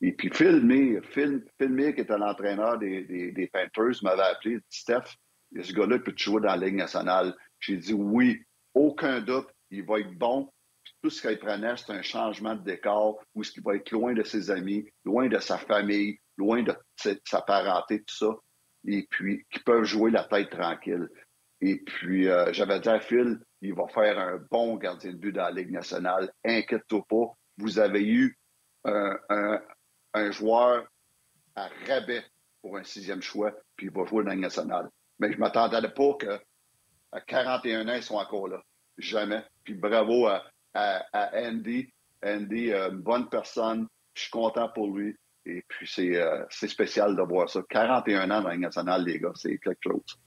[0.00, 5.16] Et puis, Phil Phil qui était l'entraîneur des, des, des Panthers, m'avait appelé, dit, Steph,
[5.60, 7.34] ce gars-là peut jouer dans la Ligue nationale.
[7.58, 8.42] J'ai dit oui,
[8.74, 10.52] aucun doute, il va être bon.
[11.02, 14.22] Tout ce qu'il prenait, c'est un changement de décor où il va être loin de
[14.22, 16.74] ses amis, loin de sa famille, loin de
[17.24, 18.36] sa parenté, tout ça.
[18.86, 21.08] Et puis, qui peuvent jouer la tête tranquille.
[21.60, 25.32] Et puis, euh, j'avais dit à Phil, il va faire un bon gardien de but
[25.32, 26.30] dans la Ligue nationale.
[26.44, 27.32] Inquiète-toi pas.
[27.56, 28.38] Vous avez eu
[28.84, 29.18] un,
[30.14, 30.86] un joueur
[31.56, 32.24] à rabais
[32.62, 34.88] pour un sixième choix, puis il va jouer dans la Ligue nationale.
[35.18, 38.62] Mais je m'attendais pas qu'à 41 ans, ils sont encore là.
[38.96, 39.44] Jamais.
[39.64, 40.44] Puis bravo à,
[41.34, 41.92] Andy.
[42.24, 43.86] Andy, euh, une bonne personne.
[44.14, 45.14] Je suis content pour lui.
[45.46, 47.60] Et puis, euh, c'est spécial de voir ça.
[47.70, 50.18] 41 ans dans la nationale, les gars, c'est quelque chose.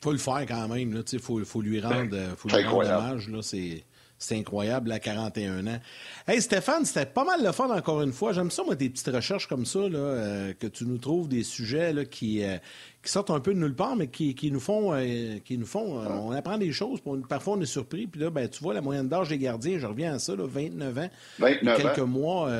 [0.00, 1.02] Faut le faire quand même.
[1.12, 3.30] Il faut, faut, lui rendre, faut lui rendre hommage.
[3.42, 3.84] C'est
[4.18, 5.78] c'est incroyable à 41 ans.
[6.26, 8.32] Hey Stéphane, c'était pas mal le fun encore une fois.
[8.32, 11.42] J'aime ça, moi, des petites recherches comme ça, là, euh, que tu nous trouves des
[11.42, 12.56] sujets là, qui, euh,
[13.02, 14.94] qui sortent un peu de nulle part, mais qui, qui nous font.
[14.94, 18.06] Euh, qui nous font on apprend des choses, parfois on est surpris.
[18.06, 20.44] Puis là, ben, tu vois, la moyenne d'âge des gardiens, je reviens à ça, là,
[20.46, 21.10] 29 ans.
[21.38, 22.50] 29 quelques mois,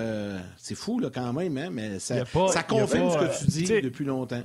[0.58, 4.04] c'est fou là, quand même, hein, mais ça, ça confirme ce que tu dis depuis
[4.04, 4.42] longtemps.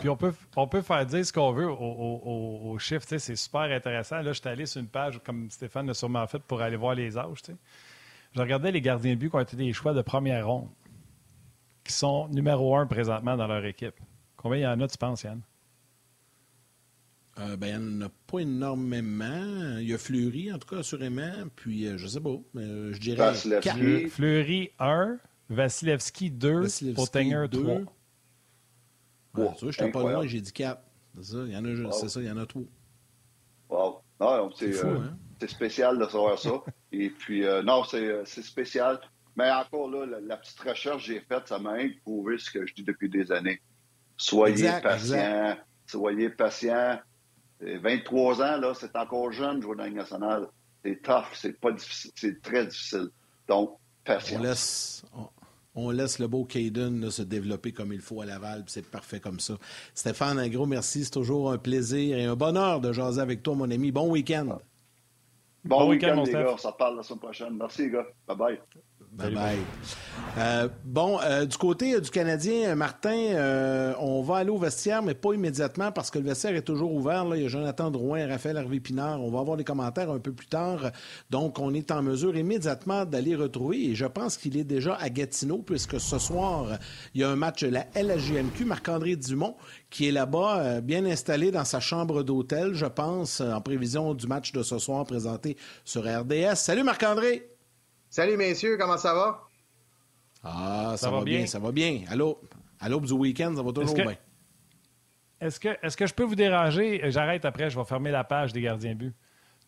[0.00, 3.62] Puis on peut, on peut faire dire ce qu'on veut au, au, chiffre, c'est super
[3.62, 4.16] intéressant.
[4.16, 6.94] Là, je suis allé sur une page, comme Stéphane l'a sûrement fait, pour aller voir
[6.94, 7.38] les âges.
[8.34, 10.68] Je regardais les gardiens de but qui ont été des choix de première ronde,
[11.82, 13.94] qui sont numéro un présentement dans leur équipe.
[14.36, 15.40] Combien il y en a, tu penses, Yann?
[17.38, 19.78] Euh, ben, il n'y en a pas énormément.
[19.78, 21.32] Il y a Fleury, en tout cas, assurément.
[21.56, 23.32] Puis, euh, je sais pas, mais euh, je dirais.
[24.08, 27.80] Fleury 1, Vasilevski 2, Vasilevski, Pottinger 3.
[29.34, 30.80] Ouais, Wow, tu vois, j'étais pas loin, j'ai dit 4.
[31.16, 32.62] C'est ça, il y en a, c'est ça, il y en a trois.
[33.68, 34.00] Wow.
[34.20, 35.16] Non, C'est euh, hein?
[35.40, 36.50] c'est spécial de savoir ça.
[36.92, 39.00] Et puis, euh, non, c'est euh, c'est spécial.
[39.36, 42.64] Mais encore là, la, la petite recherche que j'ai faite, ça m'a prouvé ce que
[42.66, 43.60] je dis depuis des années.
[44.16, 45.56] Soyez Exact, patient.
[45.86, 47.00] Soyez patient.
[47.60, 50.46] Et 23 ans, là, c'est encore jeune, jouer dans la Ligue nationale.
[50.84, 53.08] C'est tough, c'est pas difficile, c'est très difficile.
[53.48, 54.42] Donc, On patience.
[54.42, 55.28] laisse, on,
[55.74, 58.86] on laisse le beau Caden là, se développer comme il faut à Laval, puis c'est
[58.86, 59.54] parfait comme ça.
[59.94, 61.04] Stéphane, un gros merci.
[61.04, 63.90] C'est toujours un plaisir et un bonheur de jaser avec toi, mon ami.
[63.92, 64.58] Bon week-end.
[65.64, 66.44] Bon, Bon week-end, mon les Steph.
[66.44, 66.52] gars.
[66.52, 67.56] On s'en parle la semaine prochaine.
[67.56, 68.06] Merci, les gars.
[68.28, 68.58] Bye-bye.
[69.16, 69.58] Bye bye.
[70.36, 75.14] Euh, bon, euh, du côté euh, du Canadien, Martin, on va aller au vestiaire, mais
[75.14, 77.24] pas immédiatement parce que le vestiaire est toujours ouvert.
[77.24, 77.36] Là.
[77.36, 79.22] Il y a Jonathan Drouin, Raphaël Harvey-Pinard.
[79.22, 80.90] On va avoir des commentaires un peu plus tard.
[81.30, 83.90] Donc, on est en mesure immédiatement d'aller retrouver.
[83.90, 86.78] Et je pense qu'il est déjà à Gatineau, puisque ce soir,
[87.14, 88.64] il y a un match de la LHJMQ.
[88.64, 89.54] Marc-André Dumont,
[89.90, 94.50] qui est là-bas, bien installé dans sa chambre d'hôtel, je pense, en prévision du match
[94.50, 96.56] de ce soir présenté sur RDS.
[96.56, 97.53] Salut Marc-André!
[98.14, 99.42] Salut messieurs, comment ça va?
[100.44, 101.38] Ah, ça, va va bien?
[101.38, 101.46] bien?
[101.48, 102.04] ça va bien.
[102.08, 102.40] Allô?
[102.78, 104.14] À l'aube du week-end, ça va toujours que- bien.
[105.40, 107.00] Est-ce que, est que je peux vous déranger?
[107.10, 109.14] J'arrête après, je vais fermer la page des gardiens de but.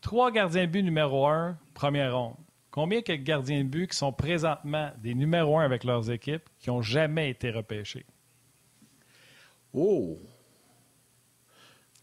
[0.01, 2.37] Trois gardiens de but numéro un, première ronde.
[2.71, 6.71] Combien de gardiens de but qui sont présentement des numéros un avec leurs équipes qui
[6.71, 8.07] n'ont jamais été repêchés?
[9.73, 10.21] Oh!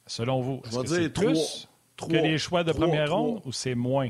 [0.08, 2.10] Selon vous, est-ce que c'est plus trois.
[2.10, 3.20] que les choix de Trois, première trois.
[3.20, 4.10] ronde ou c'est moins?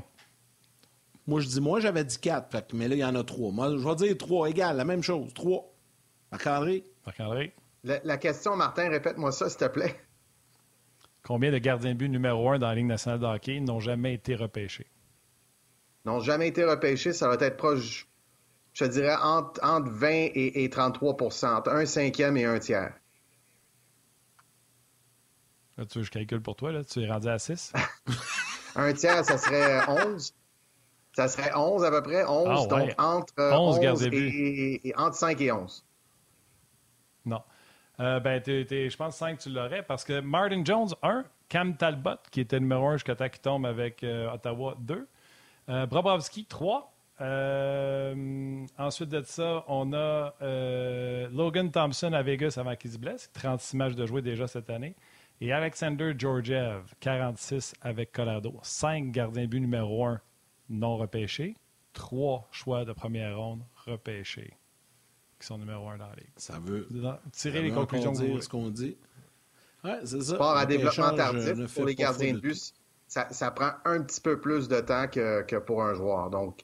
[1.25, 3.23] Moi, je dis, moi, j'avais dit quatre, fait que- mais là, il y en a
[3.23, 3.51] trois.
[3.51, 5.33] Moi, je vais dire trois, égal, la même chose.
[5.33, 5.73] Trois.
[6.31, 6.83] Marc-André?
[7.05, 7.53] Marc-André,
[7.83, 9.95] La, la question, Martin, répète-moi ça, s'il te plaît.
[11.23, 14.13] combien de gardiens de but numéro un dans la Ligue nationale de hockey n'ont jamais
[14.13, 14.87] été repêchés?
[16.05, 18.07] N'ont jamais été repêchés, ça va être proche,
[18.73, 21.15] je te dirais, entre, entre 20 et, et 33
[21.45, 22.93] entre un cinquième et un tiers.
[25.77, 26.83] Là, tu veux que je calcule pour toi, là?
[26.83, 27.73] Tu es rendu à 6?
[28.75, 30.33] Un tiers, ça serait 11.
[31.13, 32.67] Ça serait 11 à peu près, 11, Ah, ouais.
[32.87, 34.27] donc entre euh, 11 11 gardiens et, de but.
[34.33, 35.85] et- et entre 5 et 11.
[37.25, 37.41] Non.
[37.99, 41.23] Euh, ben, je pense 5, tu l'aurais, parce que Martin Jones, 1.
[41.49, 45.07] Cam Talbot, qui était numéro 1 jusqu'à temps qu'il tombe avec euh, Ottawa, 2.
[45.69, 46.91] Euh, Bobrovski, 3.
[47.21, 50.33] Euh, ensuite de ça, on a
[51.31, 53.29] Logan Thompson à Vegas avant qu'il se blesse.
[53.33, 54.95] 36 matchs de jouer déjà cette année.
[55.41, 58.55] Et Alexander Georgiev, 46 avec Colorado.
[58.63, 60.19] 5 gardiens but numéro 1
[60.73, 61.55] non repêchés.
[61.93, 64.53] 3 choix de première ronde repêchés
[65.39, 66.29] qui sont numéro 1 dans la ligue.
[66.37, 66.87] Ça veut.
[66.89, 68.41] Dans- ça Tirez les veut conclusions voulez.
[68.41, 68.97] ce qu'on dit.
[69.83, 70.35] Ouais, c'est ça.
[70.35, 72.73] Sport à développement tardif euh, ne fait pour les gardiens de de but,
[73.07, 76.29] ça, ça prend un petit peu plus de temps que, que pour un joueur.
[76.29, 76.63] Donc,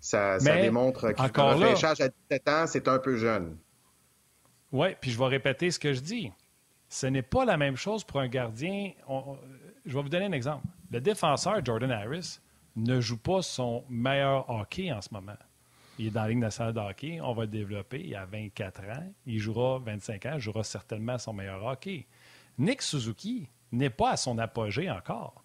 [0.00, 3.56] ça, démontre que le là- repêchage à 17 ans, c'est un peu jeune.
[4.72, 6.30] Oui, puis je vais répéter ce que je dis.
[6.88, 8.92] Ce n'est pas la même chose pour un gardien.
[9.08, 9.38] On- on-
[9.86, 10.66] je vais vous donner un exemple.
[10.90, 12.38] Le défenseur Jordan Harris
[12.76, 15.36] ne joue pas son meilleur hockey en ce moment.
[15.98, 17.20] Il est dans la Ligue nationale de hockey.
[17.22, 18.02] On va le développer.
[18.04, 19.12] Il a 24 ans.
[19.24, 20.32] Il jouera 25 ans.
[20.34, 22.06] Il jouera certainement son meilleur hockey.
[22.58, 25.42] Nick Suzuki n'est pas à son apogée encore.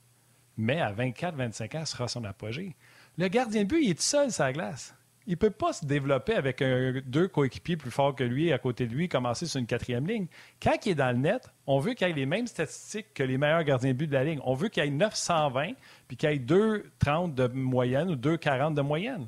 [0.58, 2.76] Mais à 24-25 ans, sera son apogée.
[3.18, 4.94] Le gardien de but, il est tout seul sur la glace.
[5.28, 6.64] Il ne peut pas se développer avec
[7.06, 10.28] deux coéquipiers plus forts que lui à côté de lui, commencer sur une quatrième ligne.
[10.62, 13.38] Quand il est dans le net, on veut qu'il ait les mêmes statistiques que les
[13.38, 14.40] meilleurs gardiens de but de la ligne.
[14.44, 15.74] On veut qu'il ait 920
[16.08, 19.28] puis qu'il ait 2,30 de moyenne ou 2,40 de moyenne.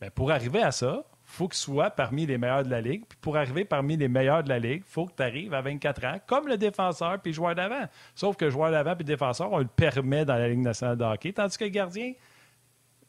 [0.00, 3.04] Ben, pour arriver à ça, il faut qu'il soit parmi les meilleurs de la Ligue.
[3.06, 5.60] Puis pour arriver parmi les meilleurs de la Ligue, il faut que tu arrives à
[5.60, 7.84] 24 ans, comme le défenseur puis le joueur d'avant.
[8.14, 10.96] Sauf que le joueur d'avant puis le défenseur, on le permet dans la Ligue nationale
[10.96, 12.12] de hockey, tandis que le gardien,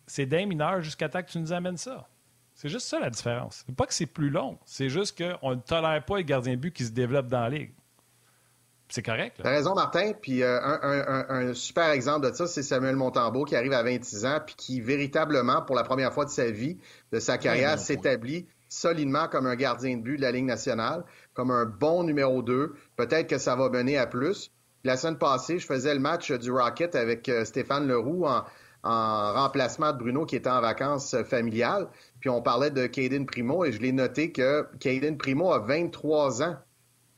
[0.10, 2.08] c'est d'un mineur jusqu'à temps que tu nous amènes ça.
[2.56, 3.64] C'est juste ça la différence.
[3.66, 6.60] C'est pas que c'est plus long, c'est juste qu'on ne tolère pas les gardiens de
[6.60, 7.74] but qui se développent dans la Ligue.
[8.92, 9.38] C'est correct.
[9.44, 10.14] T'as raison, Martin.
[10.20, 13.72] Puis euh, un, un- un- un super exemple de ça, c'est Samuel Montembeau qui arrive
[13.74, 16.80] à 26 ans puis qui véritablement, pour la première fois de sa vie,
[17.12, 21.04] de sa carrière, s'établit solidement comme un gardien de but de la Ligue nationale,
[21.36, 22.74] comme un bon numéro 2.
[22.96, 24.52] Peut-être que ça va mener à plus.
[24.84, 28.44] La semaine passée, je faisais le match du Rocket avec euh, Stéphane Leroux en,
[28.84, 31.88] en remplacement de Bruno qui était en vacances familiales.
[32.20, 36.44] Puis on parlait de Caden Primo et je l'ai noté que Caden Primo a 23
[36.44, 36.58] ans.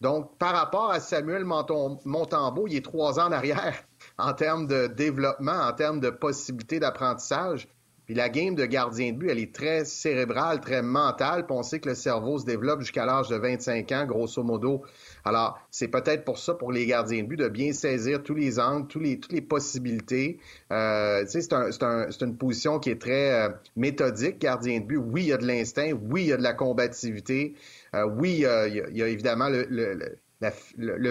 [0.01, 3.84] Donc, par rapport à Samuel Montembeau, il est trois ans en arrière
[4.18, 7.68] en termes de développement, en termes de possibilités d'apprentissage.
[8.12, 11.45] Puis la game de gardien de but, elle est très cérébrale, très mentale.
[11.45, 14.82] Puis on sait que le cerveau se développe jusqu'à l'âge de 25 ans, grosso modo.
[15.24, 18.59] Alors, c'est peut-être pour ça, pour les gardiens de but, de bien saisir tous les
[18.59, 20.39] angles, tous les, toutes les possibilités.
[20.74, 24.86] Euh, tu sais, c'est un, un, une position qui est très euh, méthodique, gardien de
[24.88, 24.97] but.
[24.97, 25.93] Oui, il y a de l'instinct.
[25.93, 27.55] Oui, il y a de la combativité.
[27.95, 30.18] Euh, oui, il y, a, il y a évidemment le, le, le,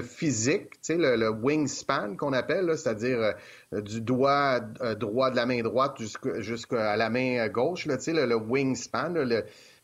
[0.02, 3.34] physique, tu sais, le, wingspan qu'on appelle, c'est-à-dire
[3.72, 5.98] euh, du doigt euh, droit de la main droite
[6.38, 9.14] jusqu'à la main gauche, tu sais, le, wingspan,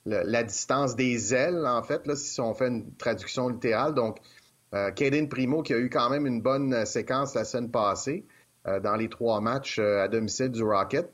[0.04, 3.94] la distance des ailes, en fait, là, si on fait une traduction littérale.
[3.94, 4.18] Donc,
[4.74, 4.90] euh,
[5.30, 8.24] Primo, qui a eu quand même une bonne séquence la semaine passée
[8.82, 11.08] dans les trois matchs à domicile du Rocket.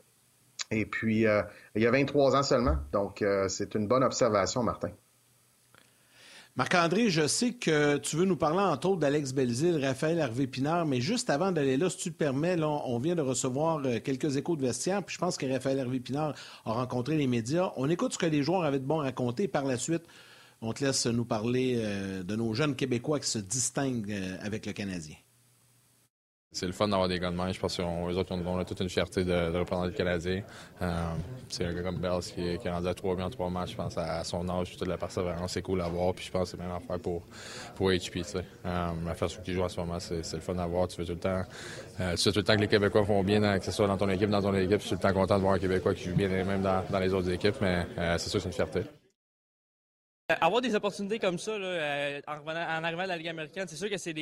[0.70, 1.26] Et puis,
[1.74, 2.78] il y a 23 ans seulement.
[2.92, 4.90] Donc, c'est une bonne observation, Martin.
[6.54, 11.00] Marc-André, je sais que tu veux nous parler entre autres d'Alex Belzil, Raphaël Hervé-Pinard, mais
[11.00, 14.56] juste avant d'aller là, si tu te permets, on vient de recevoir euh, quelques échos
[14.56, 16.34] de vestiaire, puis je pense que Raphaël Hervé-Pinard
[16.66, 17.72] a rencontré les médias.
[17.76, 19.48] On écoute ce que les joueurs avaient de bon à raconter.
[19.48, 20.02] Par la suite,
[20.60, 24.66] on te laisse nous parler euh, de nos jeunes Québécois qui se distinguent euh, avec
[24.66, 25.16] le Canadien.
[26.54, 27.50] C'est le fun d'avoir des gars de main.
[27.50, 30.42] Je pense qu'eux autres, on a toute une fierté de, de reprendre le Canadien.
[30.82, 31.12] Euh,
[31.48, 33.70] c'est un gars comme Bells qui, est rendu à trois buts en trois matchs.
[33.70, 36.12] Je pense à, son âge, toute la persévérance, c'est cool à voir.
[36.12, 37.22] Puis je pense que c'est même affaire pour,
[37.74, 38.22] pour HP.
[38.36, 40.88] Euh, la façon qu'il joue en ce moment, c'est, le fun à voir.
[40.88, 41.42] Tu veux tout le temps,
[42.00, 43.96] euh, tu veux tout le temps que les Québécois font bien, que ce soit dans
[43.96, 44.80] ton équipe, dans ton équipe.
[44.80, 46.84] Je suis tout le temps content de voir un Québécois qui joue bien, même dans,
[46.90, 47.56] dans les autres équipes.
[47.62, 48.82] Mais euh, c'est sûr que c'est une fierté.
[50.32, 53.76] Euh, avoir des opportunités comme ça, là, euh, en, arrivant à la Ligue américaine, c'est
[53.76, 54.12] sûr que c'est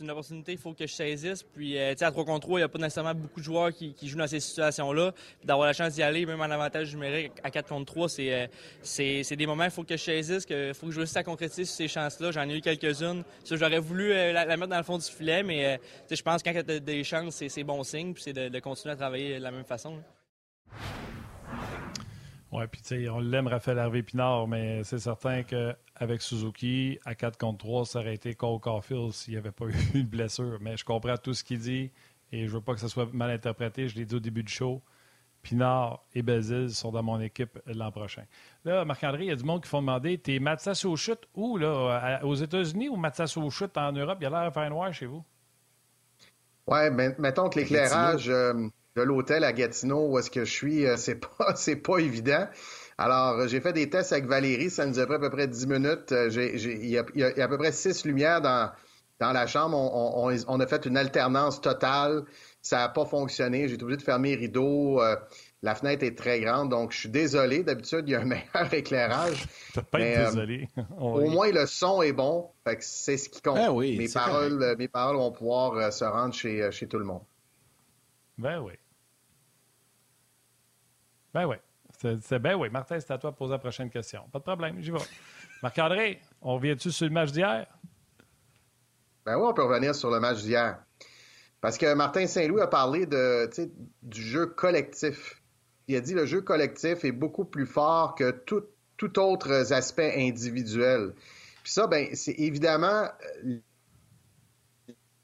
[0.00, 1.42] une opportunité qu'il faut que je saisisse.
[1.42, 3.94] Puis, euh, à 3 contre 3, il n'y a pas nécessairement beaucoup de joueurs qui,
[4.02, 5.12] jouent dans ces situations-là.
[5.44, 9.46] D'avoir la chance d'y aller, même en avantage numérique, à 4 contre 3, c'est des
[9.46, 12.30] moments qu'il faut que je saisisse, qu'il faut que je réussisse à concrétiser ces chances-là.
[12.30, 13.22] J'en ai eu quelques-unes.
[13.50, 15.80] J'aurais voulu la, mettre dans le fond du filet, mais
[16.10, 18.14] je pense que quand tu as des chances, c'est bon signe.
[18.14, 19.98] Puis, c'est de, continuer à travailler de la même façon.
[22.52, 27.14] Oui, puis tu sais, on l'aime, Raphaël Hervé Pinard, mais c'est certain qu'avec Suzuki, à
[27.14, 30.58] 4 contre 3, ça aurait été Cole Caulfield s'il n'y avait pas eu de blessure.
[30.60, 31.92] Mais je comprends tout ce qu'il dit
[32.32, 33.88] et je veux pas que ça soit mal interprété.
[33.88, 34.82] Je l'ai dit au début du show.
[35.42, 38.24] Pinard et Bazil sont dans mon équipe l'an prochain.
[38.64, 41.56] Là, Marc-André, il y a du monde qui font demander T'es Matsas au chute où,
[41.56, 42.20] là?
[42.24, 44.18] Aux États-Unis ou Matsas au chute en Europe?
[44.20, 45.24] Il y a l'air faire noir chez vous
[46.66, 48.30] Oui, ben, mettons que l'éclairage
[48.96, 52.46] de l'hôtel à Gatineau où est-ce que je suis, euh, c'est pas c'est pas évident.
[52.98, 55.48] Alors, euh, j'ai fait des tests avec Valérie, ça nous a pris à peu près
[55.48, 56.12] 10 minutes.
[56.12, 57.04] Euh, il y, a
[57.44, 58.70] à peu près six lumières dans,
[59.20, 59.74] dans la chambre.
[59.76, 62.24] On, a fait une alternance totale.
[62.60, 63.68] Ça n'a pas fonctionné.
[63.68, 65.00] J'ai été obligé de fermer les rideaux.
[65.62, 67.62] la fenêtre est très grande, donc je suis désolé.
[67.62, 69.46] D'habitude, il y a un meilleur éclairage.
[69.90, 70.68] pas désolé.
[70.98, 72.50] au moins, le son est bon.
[72.80, 73.54] c'est ce qui compte.
[73.54, 77.22] Ben oui, mes, paroles, mes paroles vont pouvoir se rendre chez, chez tout le monde.
[78.36, 78.72] Ben oui.
[81.32, 81.56] Ben oui.
[82.22, 82.70] C'est ben oui.
[82.70, 84.22] Martin, c'est à toi de poser la prochaine question.
[84.32, 84.98] Pas de problème, j'y vais.
[85.62, 87.66] Marc-André, on revient-tu sur le match d'hier?
[89.26, 90.78] Ben oui, on peut revenir sur le match d'hier.
[91.60, 93.50] Parce que Martin Saint-Louis a parlé de,
[94.02, 95.42] du jeu collectif.
[95.88, 98.64] Il a dit que le jeu collectif est beaucoup plus fort que tout,
[98.96, 101.12] tout autre aspect individuel.
[101.62, 103.08] Puis ça, ben, c'est évidemment
[103.44, 103.58] euh,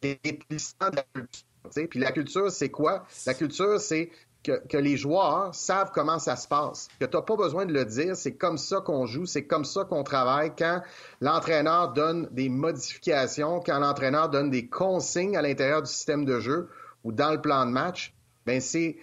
[0.03, 1.89] les de la culture.
[1.91, 3.07] Puis la culture, c'est quoi?
[3.27, 4.11] La culture, c'est
[4.47, 7.85] que, les joueurs savent comment ça se passe, que tu n'as pas besoin de le
[7.85, 10.53] dire, c'est comme ça qu'on joue, c'est comme ça qu'on travaille.
[10.57, 10.83] Quand
[11.21, 16.69] l'entraîneur donne des modifications, quand l'entraîneur donne des consignes à l'intérieur du système de jeu
[17.05, 18.15] ou dans le plan de match,
[18.47, 18.97] ben c'est,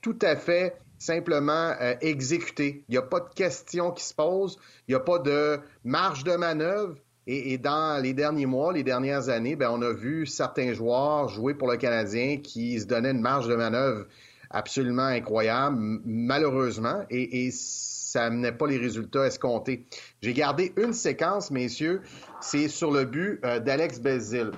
[0.00, 2.84] tout à fait simplement euh, exécuté.
[2.88, 4.58] Il n'y a pas de questions qui se posent,
[4.88, 6.96] il n'y a pas de marge de manœuvre.
[7.30, 11.52] Et, dans les derniers mois, les dernières années, ben, on a vu certains joueurs jouer
[11.52, 14.06] pour le Canadien qui se donnaient une marge de manœuvre
[14.50, 19.84] absolument incroyable, malheureusement, et, ça n'amenait pas les résultats escomptés.
[20.22, 22.00] J'ai gardé une séquence, messieurs,
[22.40, 24.52] c'est sur le but euh, d'Alex Belzil.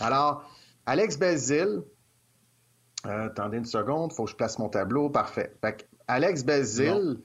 [0.00, 0.50] Alors,
[0.84, 1.84] Alex Belzil,
[3.06, 5.54] euh, attendez une seconde, il faut que je place mon tableau, parfait.
[6.08, 7.20] Alex Belzil,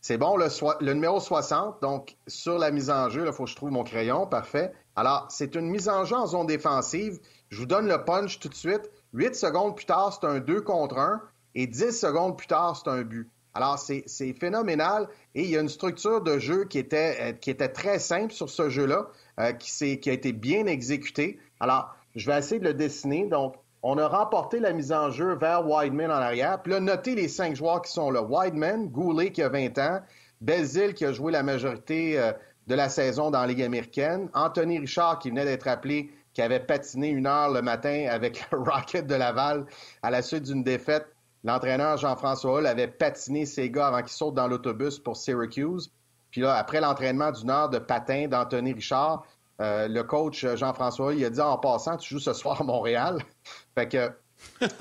[0.00, 0.46] c'est bon, le,
[0.80, 3.82] le, numéro 60, donc sur la mise en jeu, il faut que je trouve mon
[3.82, 4.72] crayon, parfait.
[4.94, 7.18] Alors, c'est une mise en jeu en zone défensive.
[7.50, 8.90] Je vous donne le punch tout de suite.
[9.14, 11.20] 8 secondes plus tard, c'est un 2 contre 1
[11.54, 13.28] et 10 secondes plus tard, c'est un but.
[13.54, 17.50] Alors, c'est phénoménal et il y a une structure de jeu qui était, euh, qui
[17.50, 19.08] était très simple sur ce jeu-là,
[19.40, 21.40] euh, qui, qui a été bien exécuté.
[21.58, 23.26] Alors, je vais essayer de le dessiner.
[23.26, 26.62] Donc, on a remporté la mise en jeu vers Wideman en arrière.
[26.62, 28.22] Puis là, notez les cinq joueurs qui sont là.
[28.22, 30.00] Wideman, Goulet qui a 20 ans,
[30.40, 32.32] Belzil qui a joué la majorité euh,
[32.68, 36.60] de la saison dans la Ligue américaine, Anthony Richard qui venait d'être appelé qui avait
[36.60, 39.66] patiné une heure le matin avec Rocket de Laval
[40.04, 41.08] à la suite d'une défaite
[41.42, 45.90] L'entraîneur Jean-François Hull avait patiné ses gars avant qu'ils sautent dans l'autobus pour Syracuse.
[46.30, 49.24] Puis là, après l'entraînement du Nord de patin d'Anthony Richard,
[49.60, 52.64] euh, le coach Jean-François Hull, il a dit en passant, tu joues ce soir à
[52.64, 53.18] Montréal.
[53.74, 54.12] fait que,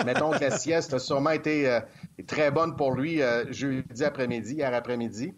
[0.06, 1.80] mettons que la sieste a sûrement été euh,
[2.28, 5.34] très bonne pour lui euh, jeudi après-midi, hier après-midi.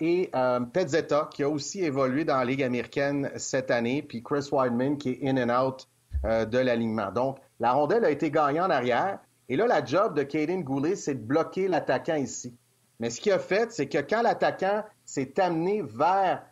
[0.00, 0.30] Et
[0.72, 5.10] Petzetta, qui a aussi évolué dans la Ligue américaine cette année, puis Chris Weidman, qui
[5.10, 5.88] est in and out
[6.24, 7.12] de l'alignement.
[7.12, 9.18] Donc, la rondelle a été gagnée en arrière.
[9.48, 12.56] Et là, la job de Caden Goulet, c'est de bloquer l'attaquant ici.
[12.98, 16.42] Mais ce qu'il a fait, c'est que quand l'attaquant s'est amené vers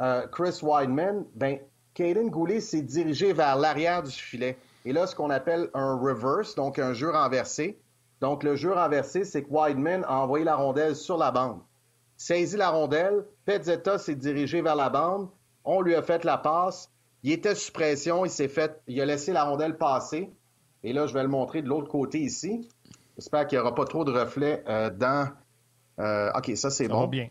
[0.00, 1.58] euh, Chris Weidman, ben,
[1.94, 4.56] Caden Goulet s'est dirigé vers l'arrière du filet.
[4.84, 7.78] Et là, ce qu'on appelle un reverse, donc un jeu renversé.
[8.20, 11.60] Donc, le jeu renversé, c'est que Weidman a envoyé la rondelle sur la bande.
[12.22, 15.28] Saisi la rondelle, Petzetta s'est dirigé vers la bande.
[15.64, 16.88] On lui a fait la passe.
[17.24, 18.24] Il était sous pression.
[18.24, 20.32] Il s'est fait, il a laissé la rondelle passer.
[20.84, 22.68] Et là, je vais le montrer de l'autre côté ici.
[23.16, 25.32] J'espère qu'il n'y aura pas trop de reflets euh, dans.
[25.98, 27.08] Euh, OK, ça, c'est bon.
[27.08, 27.28] bien.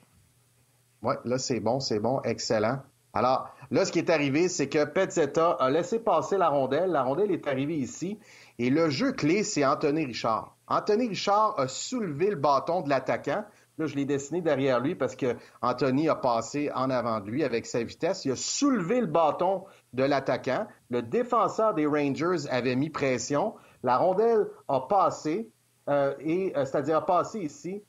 [1.04, 2.80] Oui, là, c'est bon, c'est bon, excellent.
[3.14, 6.92] Alors, là, ce qui est arrivé, c'est que Petzetta a laissé passer la rondelle.
[6.92, 8.20] La rondelle est arrivée ici.
[8.60, 10.58] Et le jeu clé, c'est Anthony Richard.
[10.68, 13.46] Anthony Richard a soulevé le bâton de l'attaquant.
[13.88, 17.66] Je l'ai dessiné derrière lui parce que Anthony a passé en avant de lui avec
[17.66, 18.26] sa vitesse.
[18.26, 20.68] Il a soulevé le bâton de l'attaquant.
[20.90, 23.56] Le défenseur des Rangers avait mis pression.
[23.84, 25.50] La rondelle a passé,
[25.90, 27.84] euh, et euh, c'est-à-dire a passé ici.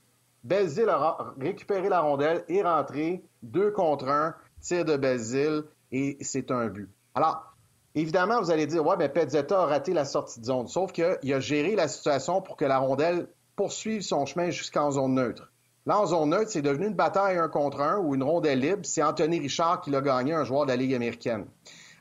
[0.44, 6.50] Belzile a récupéré la rondelle et rentré deux contre un, tir de Belzile, et c'est
[6.50, 6.90] un but.
[7.14, 7.54] Alors,
[7.94, 10.66] évidemment, vous allez dire, ouais, mais Pezzetta a raté la sortie de zone.
[10.66, 15.14] Sauf qu'il a géré la situation pour que la rondelle poursuive son chemin jusqu'en zone
[15.14, 15.51] neutre.
[15.84, 18.82] Là, zone neutre, c'est devenu une bataille un contre un ou une rondelle libre.
[18.84, 21.46] C'est Anthony Richard qui l'a gagné, un joueur de la Ligue américaine.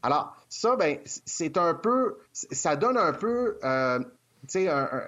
[0.03, 3.99] Alors, ça, ben, c'est un peu, ça donne un peu, euh,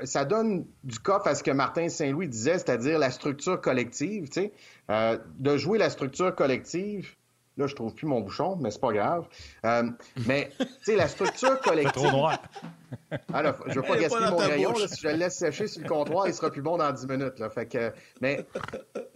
[0.03, 4.29] ça donne du coffre à ce que Martin Saint-Louis disait, c'est-à-dire la structure collective,
[4.89, 7.15] euh, de jouer la structure collective.
[7.57, 9.27] Là, je trouve plus mon bouchon, mais c'est pas grave.
[9.65, 9.83] Euh,
[10.25, 11.93] mais, tu sais, la structure collective.
[11.93, 12.41] trop noir.
[13.31, 14.73] Alors, je veux pas gaspiller mon rayon.
[14.75, 17.37] si je le laisse sécher sur le comptoir, il sera plus bon dans 10 minutes.
[17.37, 17.51] Là.
[17.51, 17.91] Fait que,
[18.21, 18.45] mais,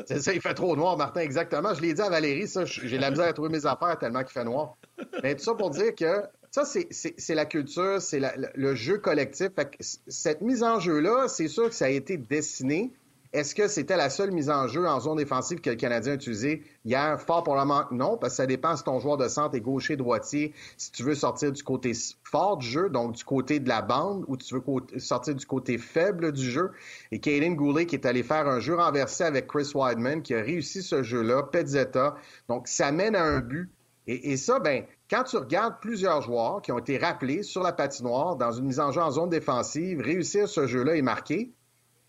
[0.06, 1.74] c'est ça, il fait trop noir, Martin, exactement.
[1.74, 4.34] Je l'ai dit à Valérie, ça, j'ai la misère à trouver mes affaires tellement qu'il
[4.34, 4.78] fait noir.
[5.24, 8.22] Mais tout ça pour dire que ça, c'est la culture, c'est
[8.56, 9.50] le jeu collectif.
[9.56, 12.94] Fait que cette mise en jeu-là, c'est sûr que ça a été dessiné.
[13.38, 16.16] Est-ce que c'était la seule mise en jeu en zone défensive que le Canadien a
[16.16, 17.22] utilisée hier?
[17.22, 20.56] Fort probablement non, parce que ça dépend si ton joueur de centre est gaucher, droitier,
[20.76, 21.92] si tu veux sortir du côté
[22.24, 24.64] fort du jeu, donc du côté de la bande, ou tu veux
[24.98, 26.72] sortir du côté faible du jeu.
[27.12, 30.42] Et Kaylin Goulet qui est allé faire un jeu renversé avec Chris Wideman, qui a
[30.42, 32.16] réussi ce jeu-là, Petzetta.
[32.50, 33.70] Donc, ça mène à un but.
[34.08, 38.36] Et, ça, ben, quand tu regardes plusieurs joueurs qui ont été rappelés sur la patinoire
[38.36, 41.52] dans une mise en jeu en zone défensive, réussir ce jeu-là et marquer,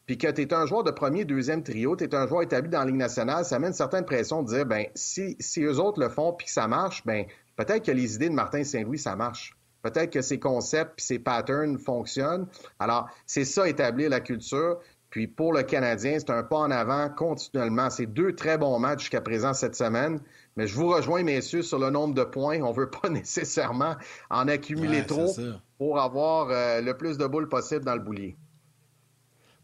[0.08, 2.70] puis que tu es un joueur de premier, deuxième trio, tu es un joueur établi
[2.70, 5.78] dans la Ligue nationale, ça met une certaine pression de dire, ben si, si eux
[5.78, 8.98] autres le font puis que ça marche, ben peut-être que les idées de Martin Saint-Louis,
[8.98, 9.54] ça marche.
[9.82, 12.46] Peut-être que ses concepts puis ses patterns fonctionnent.
[12.78, 14.78] Alors, c'est ça, établir la culture.
[15.10, 17.90] Puis pour le Canadien, c'est un pas en avant continuellement.
[17.90, 20.20] C'est deux très bons matchs jusqu'à présent cette semaine.
[20.56, 22.62] Mais je vous rejoins, messieurs, sur le nombre de points.
[22.62, 23.96] On ne veut pas nécessairement
[24.30, 25.34] en accumuler trop
[25.76, 28.38] pour avoir euh, le plus de boules possible dans le boulier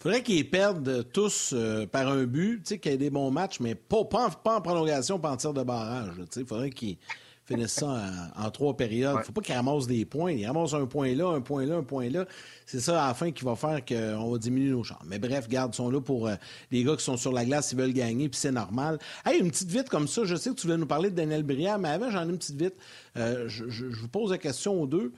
[0.04, 3.74] faudrait qu'ils perdent tous euh, par un but, qu'il y ait des bons matchs, mais
[3.74, 6.12] pas, pas, en, prolongation, pas en tir de barrage.
[6.36, 6.98] Il faudrait qu'ils
[7.46, 8.02] finissent ça
[8.36, 9.14] en, trois périodes.
[9.14, 10.32] Il ne faut pas qu'ils ramassent des points.
[10.32, 12.26] Ils ramassent un point là, un point là, un point là.
[12.66, 15.00] C'est ça, à la fin, qui va faire qu'on va diminuer nos chances.
[15.06, 16.34] Mais bref, garde, sont là pour euh,
[16.70, 18.98] les gars qui sont sur la glace, ils veulent gagner, puis c'est normal.
[19.24, 20.24] Hey, une petite vite comme ça.
[20.24, 22.36] Je sais que tu voulais nous parler de Daniel Briand, mais avant, j'en ai une
[22.36, 22.74] petite vite.
[23.16, 25.14] Euh, je, je, vous pose la question aux deux.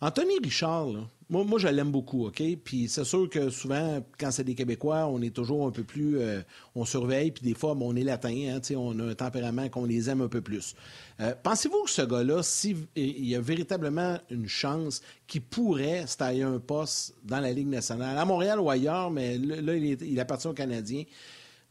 [0.00, 0.90] Anthony Richard,
[1.30, 2.42] moi, moi, je l'aime beaucoup, OK?
[2.64, 6.18] Puis c'est sûr que souvent, quand c'est des Québécois, on est toujours un peu plus...
[6.18, 6.40] Euh,
[6.74, 10.08] on surveille, puis des fois, on est latin, hein, on a un tempérament qu'on les
[10.08, 10.74] aime un peu plus.
[11.20, 16.44] Euh, pensez-vous que ce gars-là, s'il y a véritablement une chance qu'il pourrait se tailler
[16.44, 20.54] un poste dans la Ligue nationale, à Montréal ou ailleurs, mais là, il, appartient aux
[20.54, 21.04] Canadiens,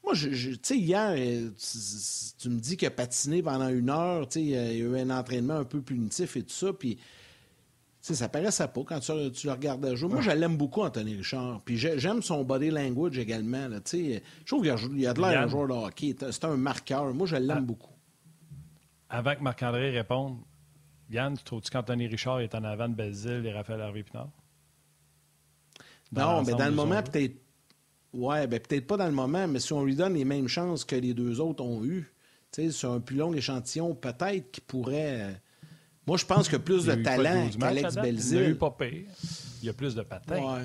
[0.04, 1.50] moi, tu sais, hier, euh,
[2.38, 4.98] tu, me dis qu'il a patiné pendant une heure, tu sais, il y a eu
[4.98, 7.00] un entraînement un peu punitif et tout ça, puis
[8.16, 10.10] ça paraissait pas quand tu, le regardes jouer.
[10.10, 11.62] Moi, je l'aime beaucoup, Anthony Richard.
[11.64, 13.68] Puis j'aime son body language également.
[13.72, 14.72] je trouve qu'il
[15.06, 16.16] a, a de l'air un joueur de hockey.
[16.32, 17.14] C'est un marqueur.
[17.14, 17.62] Moi, je l'aime ah.
[17.62, 17.94] beaucoup.
[19.10, 20.38] Avant que Marc-André réponde,
[21.10, 24.30] Yann, tu trouves-tu qu'Anthony Richard est en avant de Belzile et Raphaël Harvey-Pinard?
[26.12, 27.36] Non, mais dans le moment, peut-être.
[28.14, 30.86] Ouais, ben peut-être pas dans le moment, mais si on lui donne les mêmes chances
[30.86, 32.12] que les deux autres ont eues,
[32.72, 35.42] sur un plus long échantillon, peut-être qu'il pourrait
[36.08, 38.38] moi, je pense que plus de talent qu'Alex Belzil.
[38.38, 39.04] Il a eu pas pire.
[39.62, 40.62] Il y a plus de patins.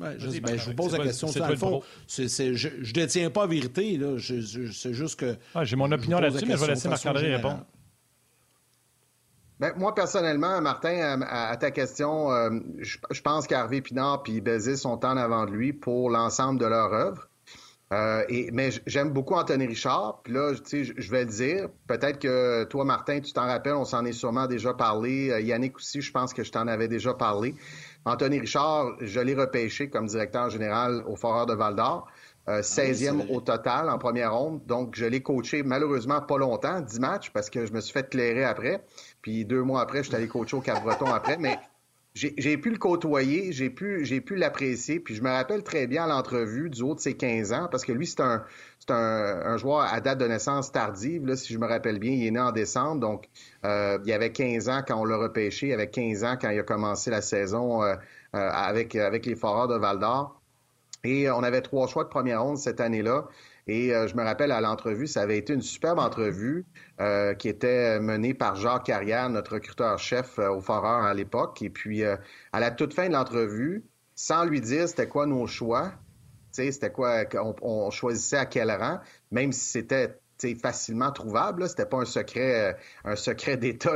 [0.00, 0.16] Ouais.
[0.18, 1.28] je, ben, je, vous pose la question.
[1.30, 4.00] Dans le fond, je ne détiens pas la vérité.
[4.18, 5.36] C'est juste que.
[5.62, 7.64] J'ai mon opinion là-dessus, mais je vais laisser Marc-André répondre.
[9.60, 15.04] Ben, moi, personnellement, Martin, à, ta question, euh, je, pense qu'Harvey Pinard et Bézis sont
[15.04, 17.28] en avant de lui pour l'ensemble de leur œuvre.
[17.92, 20.20] Euh, et, mais j'aime beaucoup Anthony Richard.
[20.24, 21.68] Puis là, tu sais, je vais le dire.
[21.86, 25.30] Peut-être que toi, Martin, tu t'en rappelles, on s'en est sûrement déjà parlé.
[25.30, 27.54] Euh, Yannick aussi, je pense que je t'en avais déjà parlé.
[28.04, 32.08] Anthony Richard, je l'ai repêché comme directeur général au Foreur de Val d'Or.
[32.48, 34.62] 16e euh, ah au total en première ronde.
[34.66, 38.08] Donc, je l'ai coaché malheureusement pas longtemps, 10 matchs, parce que je me suis fait
[38.08, 38.84] clairer après.
[39.20, 41.36] Puis deux mois après, je suis allé coacher au Cap-Breton après.
[41.36, 41.58] Mais
[42.14, 45.00] j'ai pu le côtoyer, j'ai pu, j'ai pu l'apprécier.
[45.00, 47.92] Puis je me rappelle très bien l'entrevue du haut de ses 15 ans, parce que
[47.92, 48.44] lui, c'est un,
[48.90, 52.12] un, un, joueur à date de naissance tardive, là, si je me rappelle bien.
[52.12, 53.28] Il est né en décembre, donc
[53.64, 55.68] euh, il avait 15 ans quand on l'a repêché.
[55.68, 57.94] Il avait 15 ans quand il a commencé la saison euh,
[58.34, 60.38] euh, avec, avec les Foreurs de Val-d'Or.
[61.04, 63.26] Et on avait trois choix de première ronde cette année-là.
[63.68, 66.66] Et euh, je me rappelle à l'entrevue, ça avait été une superbe entrevue
[67.00, 71.62] euh, qui était menée par Jacques Carrière, notre recruteur-chef euh, au Foreur à l'époque.
[71.62, 72.18] Et puis, à
[72.52, 73.84] la toute fin de l'entrevue,
[74.14, 75.92] sans lui dire c'était quoi nos choix,
[76.50, 77.24] c'était quoi,
[77.62, 79.00] on, choisissait à quel rang,
[79.30, 80.18] même si c'était
[80.60, 81.68] facilement trouvable.
[81.68, 83.94] C'était pas un secret, un secret d'État,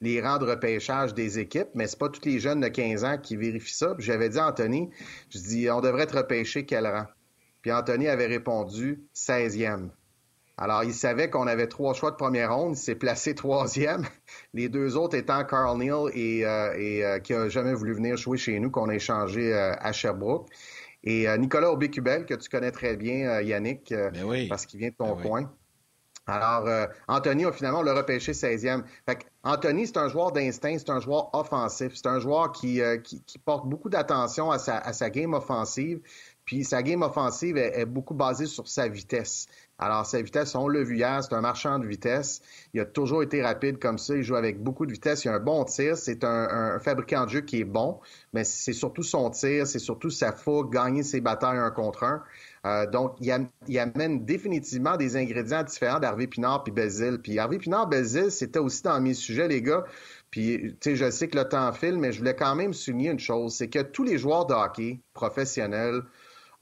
[0.00, 3.18] les rangs de repêchage des équipes, mais c'est pas tous les jeunes de 15 ans
[3.18, 3.94] qui vérifient ça.
[3.98, 4.90] J'avais dit à Anthony,
[5.28, 7.06] je dis, on devrait être repêché quel rang?
[7.62, 9.90] Puis Anthony avait répondu 16e.
[10.58, 12.76] Alors, il savait qu'on avait trois choix de première ronde.
[12.76, 14.06] Il s'est placé troisième.
[14.52, 18.38] Les deux autres étant Carl Neal et, euh, euh, qui a jamais voulu venir jouer
[18.38, 20.48] chez nous, qu'on a échangé euh, à Sherbrooke.
[21.04, 25.16] Et Nicolas Aubé-Cubel, que tu connais très bien, Yannick, ben parce qu'il vient de ton
[25.16, 25.52] ben coin.
[26.28, 28.84] Alors, Anthony, a finalement, le repêché 16e.
[29.04, 33.38] Fait Anthony, c'est un joueur d'instinct, c'est un joueur offensif, c'est un joueur qui, qui,
[33.40, 36.00] porte beaucoup d'attention à sa, à sa game offensive.
[36.44, 39.46] Puis sa game offensive est, beaucoup basée sur sa vitesse.
[39.78, 42.40] Alors, sa vitesse, on l'a vu hier, c'est un marchand de vitesse.
[42.72, 44.14] Il a toujours été rapide comme ça.
[44.14, 45.24] Il joue avec beaucoup de vitesse.
[45.24, 45.96] Il a un bon tir.
[45.96, 48.00] C'est un, fabricant de jeu qui est bon,
[48.32, 52.22] mais c'est surtout son tir, c'est surtout sa fougue, gagner ses batailles un contre un.
[52.64, 57.18] Euh, donc, il, amène définitivement des ingrédients différents d'Harvey Pinard puis Bézil.
[57.18, 59.84] Puis Harvey Pinard, Bézil, c'était aussi dans mes sujets, les gars.
[60.30, 63.10] Puis, tu sais, je sais que le temps file, mais je voulais quand même souligner
[63.10, 66.02] une chose, c'est que tous les joueurs de hockey professionnels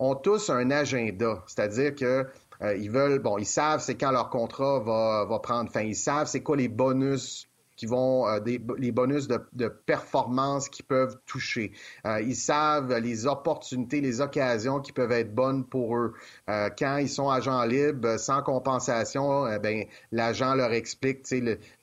[0.01, 1.45] ont tous un agenda.
[1.47, 2.27] C'est-à-dire que
[2.63, 5.83] euh, ils veulent, bon, ils savent c'est quand leur contrat va, prendre fin.
[5.83, 7.47] Ils savent c'est quoi les bonus
[7.77, 11.73] qui vont, euh, les bonus de, performance qui peuvent toucher.
[12.07, 16.13] Euh, ils savent les opportunités, les occasions qui peuvent être bonnes pour eux.
[16.47, 21.27] quand ils sont agents libres, sans compensation, ben l'agent leur explique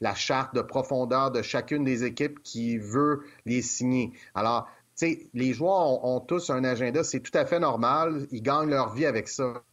[0.01, 4.11] la charte de profondeur de chacune des équipes qui veut les signer.
[4.36, 8.27] Alors, sais, les joueurs ont, tous un agenda, c'est tout à fait normal.
[8.31, 9.63] Ils gagnent leur vie avec ça.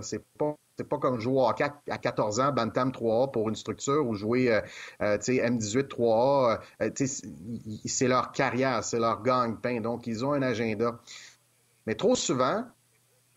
[0.00, 4.06] C'est pas c'est pas comme jouer à, à 14 ans, Bantam 3A pour une structure
[4.06, 4.62] ou jouer euh,
[5.02, 6.58] euh M18 3A.
[6.80, 6.90] Euh,
[7.84, 9.82] c'est leur carrière, c'est leur gagne-pain.
[9.82, 10.98] Donc, ils ont un agenda.
[11.86, 12.64] Mais trop souvent,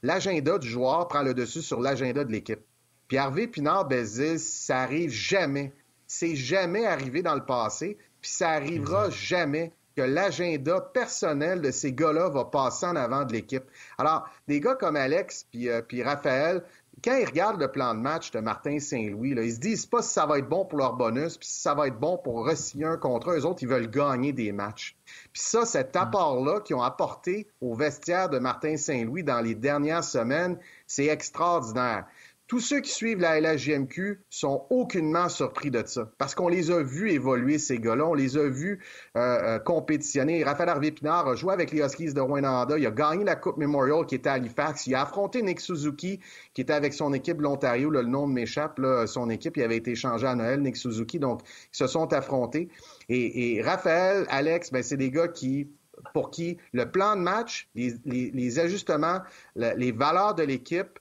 [0.03, 2.61] l'agenda du joueur prend le dessus sur l'agenda de l'équipe.
[3.09, 5.73] Puis Harvey Pinard Bézil, ça arrive jamais.
[6.07, 11.93] C'est jamais arrivé dans le passé, puis ça arrivera jamais que l'agenda personnel de ces
[11.93, 13.63] gars-là va passer en avant de l'équipe.
[13.97, 16.63] Alors, des gars comme Alex puis, euh, puis Raphaël,
[17.03, 20.13] quand ils regardent le plan de match de Martin Saint-Louis, ils se disent pas si
[20.13, 22.85] ça va être bon pour leur bonus, puis si ça va être bon pour re-signer
[22.85, 23.35] un contrat.
[23.35, 24.95] Eux autres, ils veulent gagner des matchs.
[25.33, 25.99] Puis ça, cet mm.
[25.99, 32.05] apport-là qu'ils ont apporté au vestiaire de Martin Saint-Louis dans les dernières semaines, c'est extraordinaire.
[32.53, 36.83] Tous ceux qui suivent la LHJMQ sont aucunement surpris de ça, parce qu'on les a
[36.83, 38.05] vus évoluer, ces gars-là.
[38.05, 38.79] On les a vus
[39.17, 40.43] euh, euh, compétitionner.
[40.43, 42.67] Raphaël Harvey-Pinard a joué avec les Huskies de Rwanda.
[42.77, 44.85] Il a gagné la Coupe Memorial qui était à Halifax.
[44.85, 46.19] Il a affronté Nick Suzuki,
[46.53, 47.89] qui était avec son équipe de l'Ontario.
[47.89, 48.79] Le nom m'échappe.
[49.07, 51.17] Son équipe, il avait été changé à Noël, Nick Suzuki.
[51.17, 51.41] Donc,
[51.73, 52.69] ils se sont affrontés.
[53.09, 55.71] Et, Raphaël, Alex, ben, c'est des gars qui
[56.13, 59.21] pour qui le plan de match, les ajustements,
[59.55, 60.99] les valeurs de l'équipe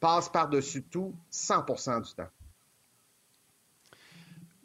[0.00, 2.30] passe par-dessus tout 100% du temps.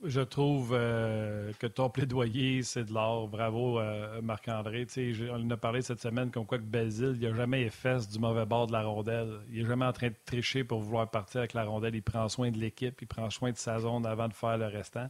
[0.04, 3.28] Je trouve euh, que ton plaidoyer, c'est de l'or.
[3.28, 4.86] Bravo, euh, Marc-André.
[5.32, 8.46] On a parlé cette semaine comme quoi que Basile, il n'a jamais effacé du mauvais
[8.46, 9.40] bord de la rondelle.
[9.50, 11.96] Il n'est jamais en train de tricher pour vouloir partir avec la rondelle.
[11.96, 14.68] Il prend soin de l'équipe, il prend soin de sa zone avant de faire le
[14.68, 15.10] restant.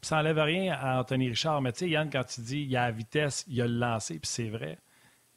[0.00, 1.60] Puis ça n'enlève rien à Anthony Richard.
[1.60, 3.76] Mais tu sais, Yann, quand tu dis il y a la vitesse, il a le
[3.78, 4.78] lancé, puis c'est vrai.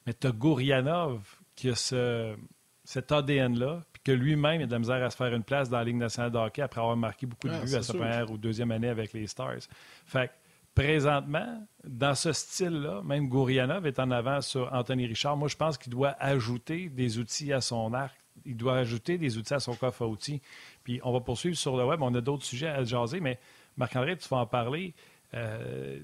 [0.05, 1.22] Mais tu as Gourianov
[1.55, 2.36] qui a ce,
[2.84, 5.83] cet ADN-là, que lui-même a de la misère à se faire une place dans la
[5.83, 8.71] Ligue nationale de hockey après avoir marqué beaucoup de buts à sa première ou deuxième
[8.71, 9.67] année avec les Stars.
[10.05, 10.31] Fait
[10.75, 15.37] présentement, dans ce style-là, même Gourianov est en avant sur Anthony Richard.
[15.37, 18.15] Moi, je pense qu'il doit ajouter des outils à son arc.
[18.45, 20.41] Il doit ajouter des outils à son coffre à outils.
[20.83, 22.01] Puis on va poursuivre sur le web.
[22.01, 23.39] On a d'autres sujets à jaser, mais
[23.77, 24.93] Marc-André, tu vas en parler.
[25.33, 25.99] Euh,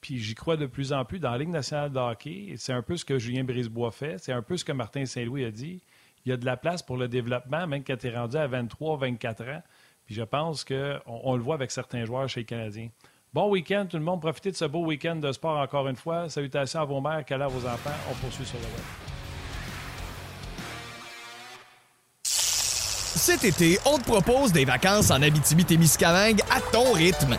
[0.00, 2.54] puis j'y crois de plus en plus dans la Ligue nationale de hockey.
[2.56, 4.18] C'est un peu ce que Julien Brisebois fait.
[4.18, 5.82] C'est un peu ce que Martin Saint-Louis a dit.
[6.28, 8.46] Il y a de la place pour le développement, même quand tu es rendu à
[8.46, 9.62] 23, 24 ans.
[10.04, 12.90] Puis je pense qu'on on le voit avec certains joueurs chez les Canadiens.
[13.32, 14.20] Bon week-end, tout le monde.
[14.20, 16.28] Profitez de ce beau week-end de sport encore une fois.
[16.28, 17.96] Salutations à vos mères, câlins à vos enfants.
[18.10, 18.84] On poursuit sur le web.
[22.24, 27.38] Cet été, on te propose des vacances en Abitibi-Témiscamingue à ton rythme.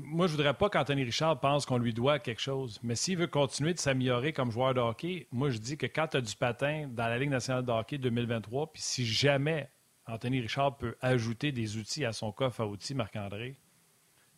[0.00, 2.78] moi, je voudrais pas qu'Anthony Richard pense qu'on lui doit quelque chose.
[2.82, 6.08] Mais s'il veut continuer de s'améliorer comme joueur de hockey, moi, je dis que quand
[6.08, 9.70] tu as du patin dans la Ligue nationale de hockey 2023, puis si jamais
[10.06, 13.56] Anthony Richard peut ajouter des outils à son coffre à outils, Marc-André,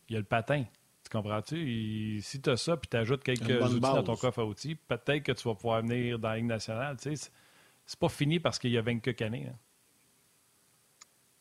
[0.09, 0.65] il y a le patin.
[1.03, 2.19] Tu comprends-tu?
[2.21, 5.23] Si tu as ça, puis tu ajoutes quelques outils dans ton coffre à outils, peut-être
[5.23, 6.97] que tu vas pouvoir venir dans la Ligue nationale.
[6.97, 7.31] Tu sais,
[7.85, 9.47] c'est pas fini parce qu'il y a 20 années.
[9.49, 9.55] Hein.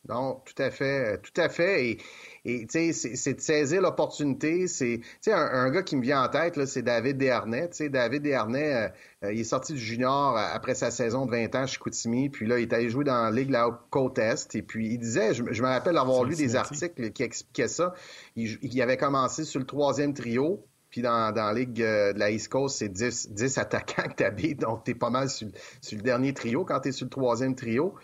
[0.06, 1.98] Non, tout à fait, tout à fait.
[2.44, 4.66] Et, tu sais, c'est de saisir l'opportunité.
[4.68, 7.70] C'est, tu sais, un, gars qui me vient en tête, là, c'est David Desharnais.
[7.70, 8.88] Tu sais, David Desharnais, euh,
[9.24, 12.28] euh, il est sorti du junior euh, après sa saison de 20 ans chez Koutimi.
[12.28, 14.54] Puis là, il est allé jouer dans la Ligue la Côte Est.
[14.54, 17.94] Et puis, il disait, je, me rappelle avoir lu des articles qui expliquaient ça.
[18.36, 20.66] Il, avait commencé sur le troisième trio.
[20.90, 24.24] Puis dans, dans la Ligue de la East Coast, c'est 10, 10 attaquants que tu
[24.24, 24.60] habites.
[24.60, 25.48] Donc, tu es pas mal sur,
[25.80, 27.94] sur le dernier trio quand tu es sur le troisième trio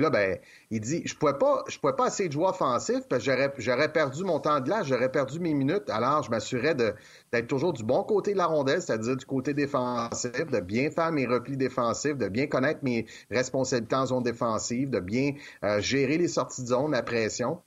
[0.00, 0.38] là, ben,
[0.70, 3.92] il dit, je pouvais pas, je pouvais pas essayer de jouer offensif parce que j'aurais,
[3.92, 5.88] perdu mon temps de là, j'aurais perdu mes minutes.
[5.90, 10.32] Alors, je m'assurais d'être toujours du bon côté de la rondelle, c'est-à-dire du côté défensif,
[10.32, 15.00] de bien faire mes replis défensifs, de bien connaître mes responsabilités en zone défensive, de
[15.00, 15.32] bien
[15.64, 17.60] euh, gérer les sorties de zone, la pression.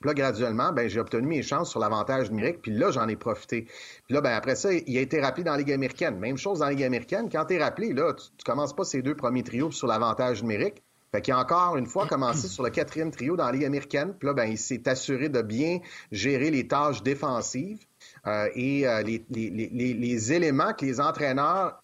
[0.00, 3.16] Puis là, graduellement, ben, j'ai obtenu mes chances sur l'avantage numérique, puis là, j'en ai
[3.16, 3.64] profité.
[4.04, 6.18] Puis là, ben, après ça, il a été rappelé dans la Ligue américaine.
[6.18, 7.28] Même chose dans la Ligue américaine.
[7.30, 10.42] Quand tu es rappelé, là, tu, tu commences pas ces deux premiers trios sur l'avantage
[10.42, 10.84] numérique.
[11.12, 14.14] Fait qu'il a encore une fois commencé sur le quatrième trio dans la Ligue américaine.
[14.18, 15.80] Puis là, ben, il s'est assuré de bien
[16.12, 17.86] gérer les tâches défensives
[18.26, 21.82] euh, et euh, les, les, les, les, éléments que les entraîneurs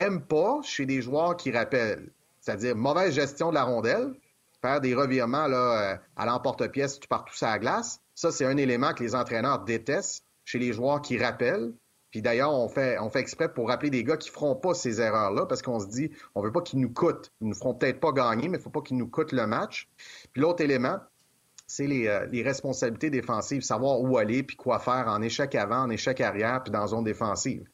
[0.00, 2.10] aiment pas chez des joueurs qui rappellent.
[2.40, 4.14] C'est-à-dire mauvaise gestion de la rondelle,
[4.60, 8.00] faire des revirements là, euh, à l'emporte-pièce, tu pars tout ça à glace.
[8.14, 11.72] Ça, c'est un élément que les entraîneurs détestent chez les joueurs qui rappellent.
[12.10, 15.00] Puis d'ailleurs, on fait, on fait exprès pour rappeler des gars qui feront pas ces
[15.00, 17.30] erreurs-là parce qu'on se dit, on veut pas qu'ils nous coûtent.
[17.40, 19.88] Ils nous feront peut-être pas gagner, mais il faut pas qu'ils nous coûtent le match.
[20.32, 20.98] Puis l'autre élément,
[21.66, 25.82] c'est les, euh, les, responsabilités défensives, savoir où aller puis quoi faire en échec avant,
[25.82, 27.64] en échec arrière puis dans zone défensive.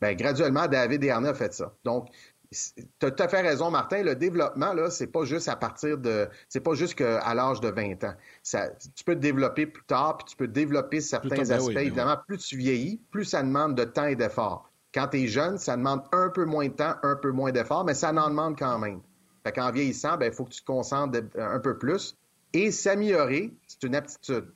[0.00, 1.74] Bien, graduellement, David Erna a fait ça.
[1.84, 2.08] Donc,
[2.52, 4.02] tu as tout à fait raison, Martin.
[4.02, 6.28] Le développement, là, c'est pas juste à partir de.
[6.48, 8.14] C'est pas juste à l'âge de 20 ans.
[8.42, 11.74] Ça, tu peux te développer plus tard, puis tu peux développer certains ben aspects.
[11.74, 14.70] Ben Évidemment, plus tu vieillis, plus ça demande de temps et d'effort.
[14.94, 17.84] Quand tu es jeune, ça demande un peu moins de temps, un peu moins d'effort,
[17.84, 19.00] mais ça en demande quand même.
[19.44, 22.16] Fait qu'en vieillissant, ben, il faut que tu te concentres un peu plus.
[22.52, 24.52] Et s'améliorer, c'est une aptitude.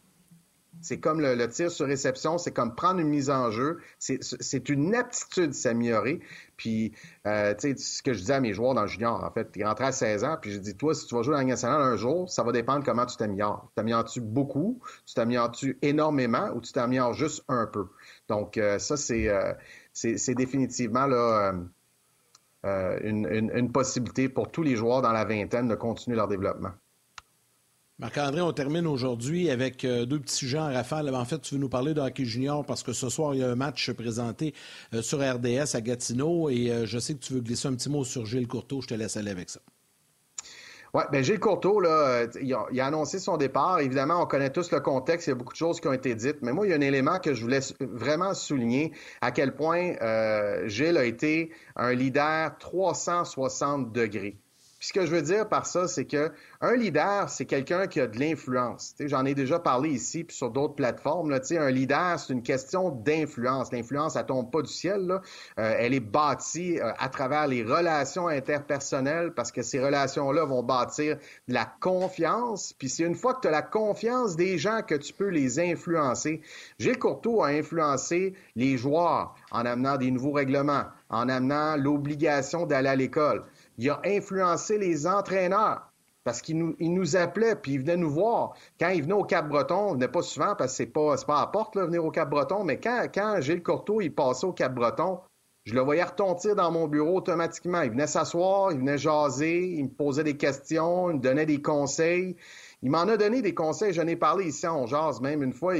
[0.83, 3.79] C'est comme le, tir sur réception, c'est comme prendre une mise en jeu.
[3.99, 6.21] C'est une aptitude s'améliorer.
[6.57, 6.93] Puis,
[7.27, 9.51] euh, tu sais, ce que je disais à mes joueurs dans le junior, en fait,
[9.57, 11.45] ils rentraient à 16 ans, puis je dis, toi, si tu vas jouer dans la
[11.45, 13.71] nationale un jour, ça va dépendre comment tu t'améliores.
[13.75, 17.87] T'améliores-tu beaucoup, tu t'améliores-tu énormément ou tu t'améliores juste un peu?
[18.29, 19.55] Donc, euh, ça, euh,
[19.93, 21.53] c'est définitivement là,
[22.65, 26.73] une, une possibilité pour tous les joueurs dans la vingtaine de continuer leur développement.
[27.99, 31.15] Marc-André, on termine aujourd'hui avec euh, deux petits sujets en rafale.
[31.15, 33.43] En fait, tu veux nous parler de hockey junior parce que ce soir, il y
[33.43, 34.53] a un match présenté
[34.93, 37.89] euh, sur RDS à Gatineau et euh, je sais que tu veux glisser un petit
[37.89, 38.83] mot sur Gilles Courteau.
[38.83, 39.61] Je te laisse aller avec ça.
[40.93, 43.81] Oui, bien Gilles Courteau, là, il a, annoncé son départ.
[43.81, 46.15] Évidemment, on connaît tous le contexte, il y a beaucoup de choses qui ont été
[46.15, 48.93] dites, mais moi, il y a un élément que je voulais vraiment souligner,
[49.23, 49.95] à quel point
[50.69, 54.39] Gilles a été un leader 360 degrés
[54.79, 58.01] Puis ce que je veux dire par ça, c'est que un leader, c'est quelqu'un qui
[58.01, 58.95] a de l'influence.
[59.01, 61.31] J'en ai déjà parlé ici puis sur d'autres plateformes.
[61.31, 63.73] Là, un leader, c'est une question d'influence.
[63.73, 65.21] L'influence, elle tombe pas du ciel.
[65.59, 70.63] Euh, elle est bâtie euh, à travers les relations interpersonnelles parce que ces relations-là vont
[70.63, 71.17] bâtir
[71.49, 72.75] de la confiance.
[72.75, 75.59] Puis c'est une fois que tu as la confiance des gens que tu peux les
[75.59, 76.43] influencer.
[76.79, 82.89] Gilles Courteau a influencé les joueurs en amenant des nouveaux règlements, en amenant l'obligation d'aller
[82.89, 83.45] à l'école
[83.79, 85.91] il a influencé les entraîneurs
[86.25, 88.55] parce qu'il nous, appelait, puis il venait nous voir.
[88.81, 91.41] Quand il venait au Cap-Breton, il venait pas souvent parce que c'est pas, pas à
[91.43, 95.21] la porte, venir au Cap-Breton, mais quand, Gilles Courteau, il passait au Cap-Breton,
[95.67, 97.83] je le voyais retontir dans mon bureau automatiquement.
[97.83, 101.61] Il venait s'asseoir, il venait jaser, il me posait des questions, il me donnait des
[101.61, 102.37] conseils.
[102.83, 105.75] Il m'en a donné des conseils, j'en ai parlé ici en jase même une fois.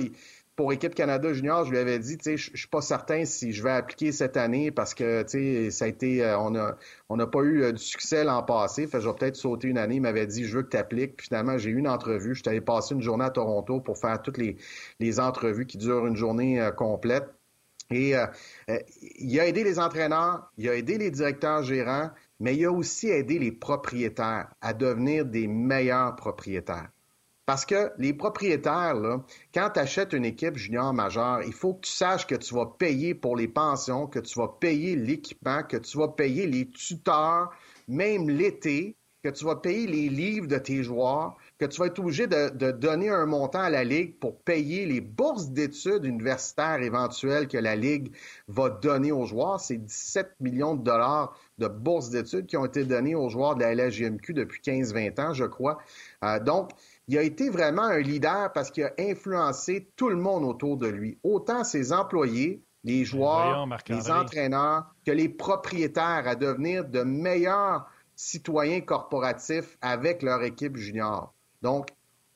[0.57, 3.53] Pour Équipe Canada Junior, je lui avais dit, tu sais, je suis pas certain si
[3.53, 6.77] je vais appliquer cette année parce que, tu sais, ça a été, euh, on a,
[7.11, 8.87] on n'a pas eu euh, du succès l'an passé.
[8.87, 9.97] Fait je vais peut-être sauter une année.
[9.97, 11.23] Il m'avait dit, je veux que tu appliques.
[11.23, 12.35] Finalement, j'ai eu une entrevue.
[12.35, 14.57] Je allé passer une journée à Toronto pour faire toutes les,
[14.99, 17.27] les entrevues qui durent une journée euh, complète.
[17.91, 18.15] Et
[19.21, 23.11] il a aidé les entraîneurs, il a aidé les directeurs gérants, mais il a aussi
[23.11, 26.89] aidé les propriétaires à devenir des meilleurs propriétaires.
[27.47, 29.25] Parce que les propriétaires, là,
[29.55, 32.67] quand tu achètes une équipe junior majeure, il faut que tu saches que tu vas
[32.67, 37.51] payer pour les pensions, que tu vas payer l'équipement, que tu vas payer les tuteurs,
[37.87, 41.99] même l'été, que tu vas payer les livres de tes joueurs, que tu vas être
[41.99, 46.81] obligé de, de, donner un montant à la Ligue pour payer les bourses d'études universitaires
[46.81, 48.15] éventuelles que la Ligue
[48.47, 49.59] va donner aux joueurs.
[49.59, 53.63] C'est 17 millions de dollars de bourses d'études qui ont été données aux joueurs de
[53.63, 55.79] la LHJMQ depuis 15-20 ans, je crois.
[56.23, 56.71] Euh, donc,
[57.09, 60.89] il a été vraiment un leader parce qu'il a influencé tout le monde autour de
[60.89, 67.87] lui, autant ses employés, les joueurs, les entraîneurs, que les propriétaires à devenir de meilleurs
[68.15, 71.35] citoyens corporatifs avec leur équipe junior.
[71.63, 71.89] Donc,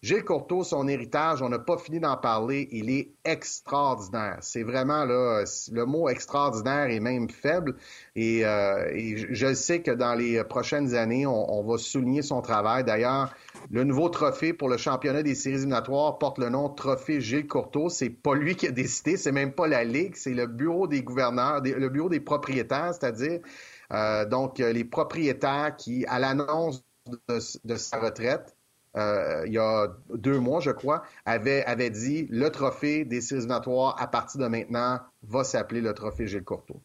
[0.03, 4.39] Gilles Courteau, son héritage, on n'a pas fini d'en parler, il est extraordinaire.
[4.41, 7.77] C'est vraiment là, le mot extraordinaire est même faible.
[8.17, 8.89] Et, euh,
[9.31, 12.83] je sais que dans les prochaines années, on, va souligner son travail.
[12.83, 13.35] D'ailleurs,
[13.71, 17.89] le nouveau trophée pour le championnat des séries éliminatoires porte le nom Trophée Gilles Courteau.
[17.89, 21.03] C'est pas lui qui a décidé, c'est même pas la Ligue, c'est le bureau des
[21.03, 23.41] gouverneurs, le bureau des propriétaires, c'est-à-dire
[23.93, 26.85] euh, donc les propriétaires qui, à l'annonce
[27.29, 28.57] de sa retraite,
[28.97, 33.47] euh, il y a deux mois, je crois, avait, avait dit le trophée des séries
[33.51, 36.83] à partir de maintenant, va s'appeler le trophée Gilles Courteau.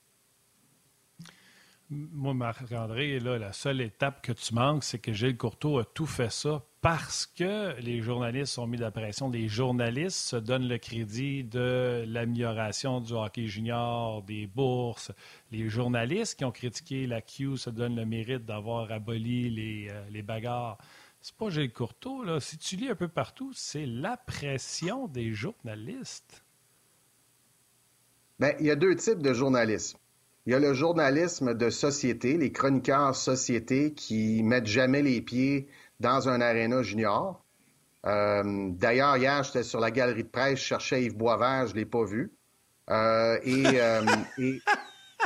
[1.92, 6.32] Moi, Marc-André, la seule étape que tu manques, c'est que Gilles Courteau a tout fait
[6.32, 9.30] ça parce que les journalistes ont mis de la pression.
[9.30, 15.12] Les journalistes se donnent le crédit de l'amélioration du hockey junior, des bourses.
[15.52, 20.04] Les journalistes qui ont critiqué la Q se donnent le mérite d'avoir aboli les, euh,
[20.10, 20.78] les bagarres
[21.26, 22.40] c'est pas Gilles Courteau, là.
[22.40, 26.44] Si tu lis un peu partout, c'est la pression des journalistes.
[28.40, 29.98] Bien, il y a deux types de journalisme.
[30.46, 35.68] Il y a le journalisme de société, les chroniqueurs société qui mettent jamais les pieds
[36.00, 37.44] dans un aréna junior.
[38.06, 41.80] Euh, d'ailleurs, hier, j'étais sur la galerie de presse, je cherchais Yves Boisvert, je ne
[41.80, 42.32] l'ai pas vu.
[42.92, 44.02] Euh, et euh,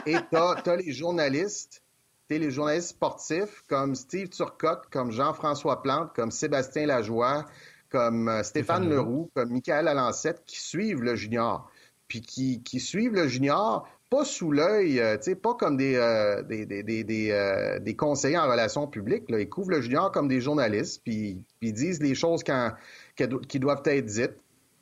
[0.05, 1.84] tu as, les journalistes
[2.30, 7.43] les journalistes sportifs comme Steve Turcotte, comme Jean-François Plante, comme Sébastien Lajoie,
[7.89, 11.67] comme Stéphane Leroux, comme Michael Alancette, qui suivent le junior.
[12.07, 16.66] Puis qui, qui suivent le junior, pas sous l'œil, euh, pas comme des, euh, des,
[16.66, 19.30] des, des, des, conseillers en relations publiques.
[19.30, 19.39] Là.
[19.39, 24.05] Ils couvrent le junior comme des journalistes, puis, ils disent les choses qui doivent être
[24.05, 24.38] dites.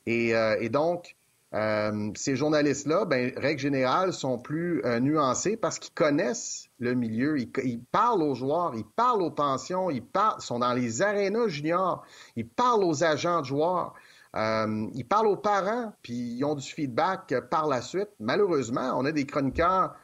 [0.06, 1.18] Et, et donc,
[1.54, 7.40] euh, ces journalistes-là, ben, règle générale, sont plus euh, nuancés parce qu'ils connaissent le milieu,
[7.40, 12.06] ils, parlent aux joueurs, ils parlent aux pensions, ils parlent, sont dans les arénas juniors,
[12.36, 13.94] ils parlent aux agents de joueurs,
[14.38, 18.10] euh, ils parlent aux parents, puis ils ont du feedback par la suite.
[18.20, 19.96] Malheureusement, on a des chroniqueurs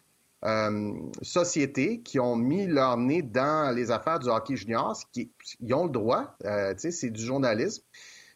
[1.22, 5.32] sociétés qui ont mis leur nez dans les affaires du hockey junior, qui,
[5.62, 6.36] ils ont le droit,
[6.76, 7.82] c'est du journalisme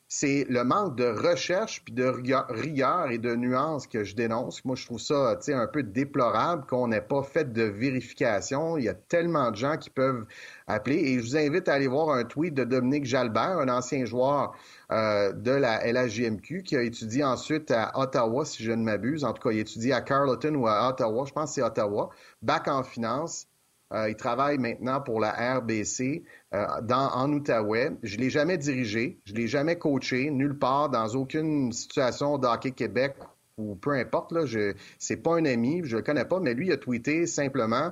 [0.10, 4.64] c'est le manque de recherche puis de rigueur et de nuances que je dénonce.
[4.64, 8.78] Moi, je trouve ça un peu déplorable qu'on n'ait pas fait de vérification.
[8.78, 10.26] Il y a tellement de gens qui peuvent
[10.68, 10.96] appeler.
[10.96, 14.56] Et je vous invite à aller voir un tweet de Dominique Jalbert, un ancien joueur
[14.92, 19.26] euh, de la LHJMQ, qui a étudié ensuite à Ottawa, si je ne m'abuse.
[19.26, 21.26] En tout cas, il a étudié à Carleton ou à Ottawa.
[21.28, 22.10] Je pense que c'est Ottawa.
[22.42, 23.47] Bac en finance.
[23.94, 26.24] Euh, il travaille maintenant pour la RBC
[26.54, 27.92] euh, en Outaouais.
[28.04, 32.38] Je ne l'ai jamais dirigé, je ne l'ai jamais coaché, nulle part, dans aucune situation
[32.38, 33.16] d'Hockey Québec
[33.58, 36.68] ou peu importe, là, je, c'est pas un ami, je le connais pas, mais lui
[36.68, 37.92] il a tweeté simplement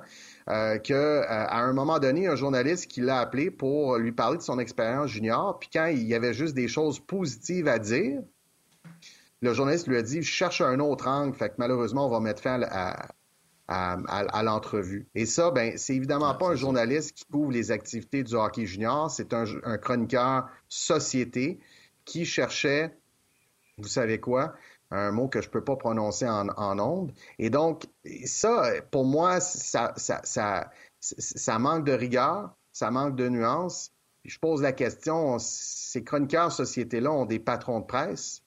[0.49, 4.37] euh, que euh, à un moment donné, un journaliste qui l'a appelé pour lui parler
[4.37, 8.21] de son expérience junior, puis quand il y avait juste des choses positives à dire,
[9.41, 12.41] le journaliste lui a dit, je cherche un autre angle, fait malheureusement, on va mettre
[12.41, 13.07] fin à,
[13.67, 15.07] l'entrevue.
[15.15, 19.09] Et ça, ben, c'est évidemment pas un journaliste qui couvre les activités du hockey junior,
[19.09, 21.59] c'est un, un, chroniqueur société
[22.05, 22.95] qui cherchait,
[23.77, 24.53] vous savez quoi,
[24.91, 27.11] un mot que je peux pas prononcer en, en ondes.
[27.39, 27.85] Et donc,
[28.25, 33.91] ça, pour moi, ça, ça, ça, ça manque de rigueur, ça manque de nuance.
[34.23, 38.44] Je pose la question, ces chroniqueurs société-là ont des patrons de presse.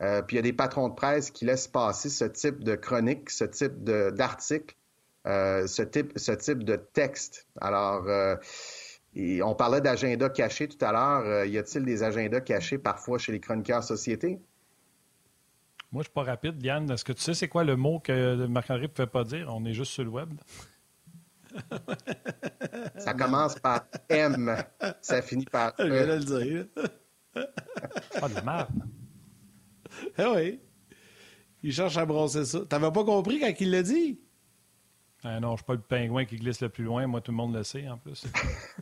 [0.00, 2.76] Euh, puis il y a des patrons de presse qui laissent passer ce type de
[2.76, 4.76] chronique, ce type d'article,
[5.26, 7.48] euh, ce, type, ce type de texte.
[7.60, 8.36] Alors, euh,
[9.42, 11.44] on parlait d'agenda caché tout à l'heure.
[11.46, 14.40] y a-t-il des agendas cachés parfois chez les chroniqueurs société?
[15.90, 16.88] Moi, je suis pas rapide, Yann.
[16.90, 19.48] Est-ce que tu sais c'est quoi le mot que Marc-André ne pouvait pas dire?
[19.52, 20.28] On est juste sur le web.
[22.98, 24.54] Ça commence par M.
[25.00, 25.74] Ça finit par E.
[25.78, 26.66] Je vais le dire.
[28.20, 28.68] Pas de la merde.
[30.16, 30.60] Ah oui.
[31.62, 32.60] Il cherche à brosser ça.
[32.68, 34.18] T'avais pas compris quand il l'a dit?
[35.24, 37.06] Ah non, je suis pas le pingouin qui glisse le plus loin.
[37.06, 38.24] Moi, tout le monde le sait, en plus.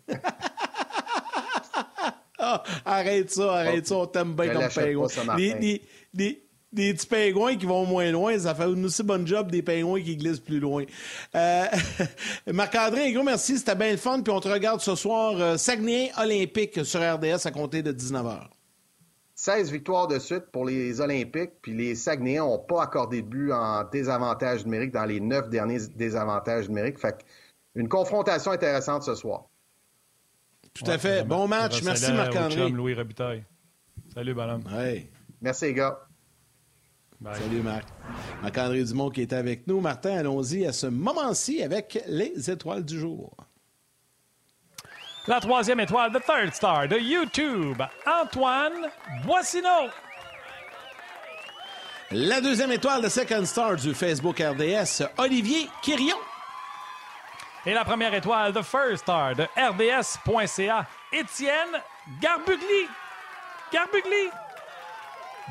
[2.39, 3.97] Ah, arrête ça, arrête ça.
[3.97, 5.09] On t'aime bien comme pingouin.
[5.37, 5.83] des,
[6.13, 10.03] des, petits pingouins qui vont moins loin, ça fait une aussi bonne job des pingouins
[10.03, 10.85] qui glissent plus loin.
[11.35, 11.65] Euh,
[12.53, 13.59] Marc-André, un gros merci.
[13.59, 14.21] C'était bien le fun.
[14.21, 18.49] Puis on te regarde ce soir, euh, Saguenay Olympique sur RDS à compter de 19h.
[19.37, 23.53] 16 victoires de suite pour les Olympiques, puis les Saguenayens n'ont pas accordé de but
[23.53, 26.99] en désavantage numérique dans les neuf derniers désavantages numériques.
[26.99, 27.19] Fait
[27.75, 29.45] une confrontation intéressante ce soir.
[30.73, 31.23] Tout à fait.
[31.27, 31.83] Bon match.
[31.83, 32.71] Merci, Marc-André.
[32.71, 33.45] Louis Robitaille.
[34.15, 34.65] Salut, bonhomme.
[35.43, 36.01] Merci, les gars.
[37.23, 37.89] Salut, Marc.
[38.43, 39.81] Marc-André Dumont qui est avec nous.
[39.81, 43.37] Martin, allons-y à ce moment-ci avec les étoiles du jour.
[45.29, 48.89] La troisième étoile, the third star de YouTube, Antoine
[49.25, 49.91] Boissineau.
[52.13, 56.17] La deuxième étoile, de second star du Facebook RDS, Olivier Quirion.
[57.65, 61.83] Et la première étoile, the first star de RDS.ca, Étienne
[62.23, 62.87] Garbugli.
[63.73, 64.31] Garbugli.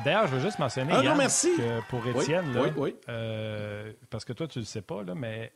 [0.02, 1.54] D'ailleurs, je veux juste mentionner ah merci.
[1.54, 2.50] que pour Étienne,
[3.10, 5.52] euh, parce que toi, tu ne le sais pas, là, mais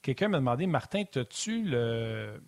[0.00, 2.40] quelqu'un m'a demandé, Martin, as-tu le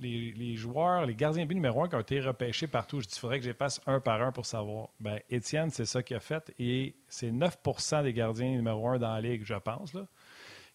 [0.00, 3.00] les, joueurs, les gardiens de numéro un qui ont été repêchés partout.
[3.00, 3.46] Je dis, il faudrait que
[3.86, 4.88] un par un pour savoir.
[5.00, 6.52] Ben, Étienne, c'est ça qu'il a fait.
[6.58, 9.92] Et c'est 9% des gardiens numéro un dans la ligue, je pense,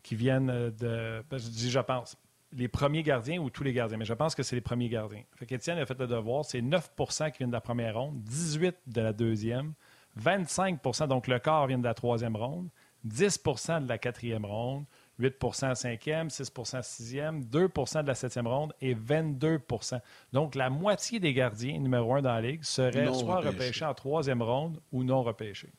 [0.03, 1.23] qui viennent de.
[1.29, 2.17] Ben, je dis, je pense.
[2.53, 5.23] Les premiers gardiens ou tous les gardiens, mais je pense que c'est les premiers gardiens.
[5.37, 6.43] Fait qu'Étienne a fait le devoir.
[6.43, 9.73] C'est 9% qui viennent de la première ronde, 18% de la deuxième,
[10.19, 12.67] 25% donc le quart vient de la troisième ronde,
[13.07, 14.85] 10% de la quatrième ronde,
[15.21, 19.99] 8 à 5e, 6 à 6e, 2% de la 7e ronde et 22%
[20.33, 23.85] Donc, la moitié des gardiens numéro 1 dans la Ligue seraient soit repêchés.
[23.85, 25.71] en troisième ronde ou non repêchés.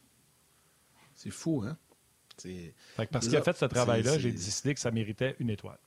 [1.14, 1.76] C'est fou, hein?
[3.10, 5.78] parce qu'il a fait ce travail-là, j'ai décidé que ça méritait une étoile.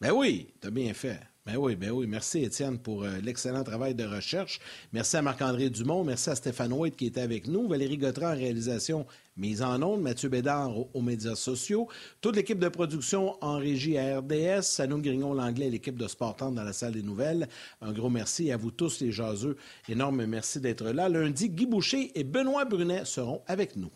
[0.00, 1.20] Ben oui, t'as bien fait.
[1.46, 2.06] Ben ben.
[2.06, 4.60] Merci, Étienne, pour euh, l'excellent travail de recherche.
[4.94, 6.02] Merci à Marc-André Dumont.
[6.02, 7.68] Merci à Stéphane White qui était avec nous.
[7.68, 10.00] Valérie Gautran en réalisation mise en onde.
[10.00, 11.86] Mathieu Bédard aux, médias sociaux.
[12.22, 14.62] Toute l'équipe de production en régie à RDS.
[14.62, 17.46] Sanoum Grignon, l'anglais et l'équipe de Sportante dans la salle des nouvelles.
[17.82, 19.58] Un gros merci à vous tous, les jaseux.
[19.86, 21.10] Énorme merci d'être là.
[21.10, 23.90] Lundi, Guy Boucher et Benoît Brunet seront avec nous.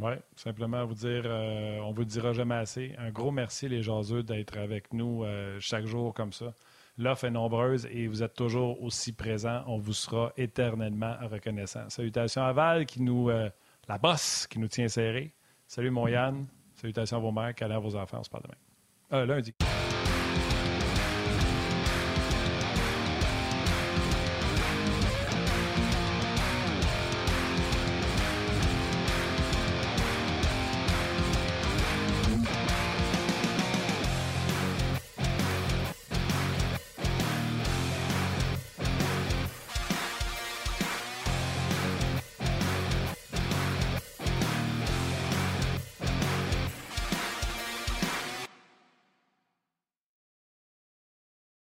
[0.00, 2.94] Oui, simplement vous dire, euh, on ne vous le dira jamais assez.
[2.98, 6.54] Un gros merci, les jaseux, d'être avec nous euh, chaque jour comme ça.
[6.96, 9.62] L'offre est nombreuse et vous êtes toujours aussi présents.
[9.66, 11.88] On vous sera éternellement reconnaissant.
[11.88, 13.48] Salutations à Val, qui nous, euh,
[13.88, 15.32] la bosse, qui nous tient serrés.
[15.66, 16.46] Salut, mon Yann.
[16.74, 18.18] Salutations à vos mères, câlins à vos enfants.
[18.20, 19.26] On se parle demain.
[19.26, 19.54] lundi.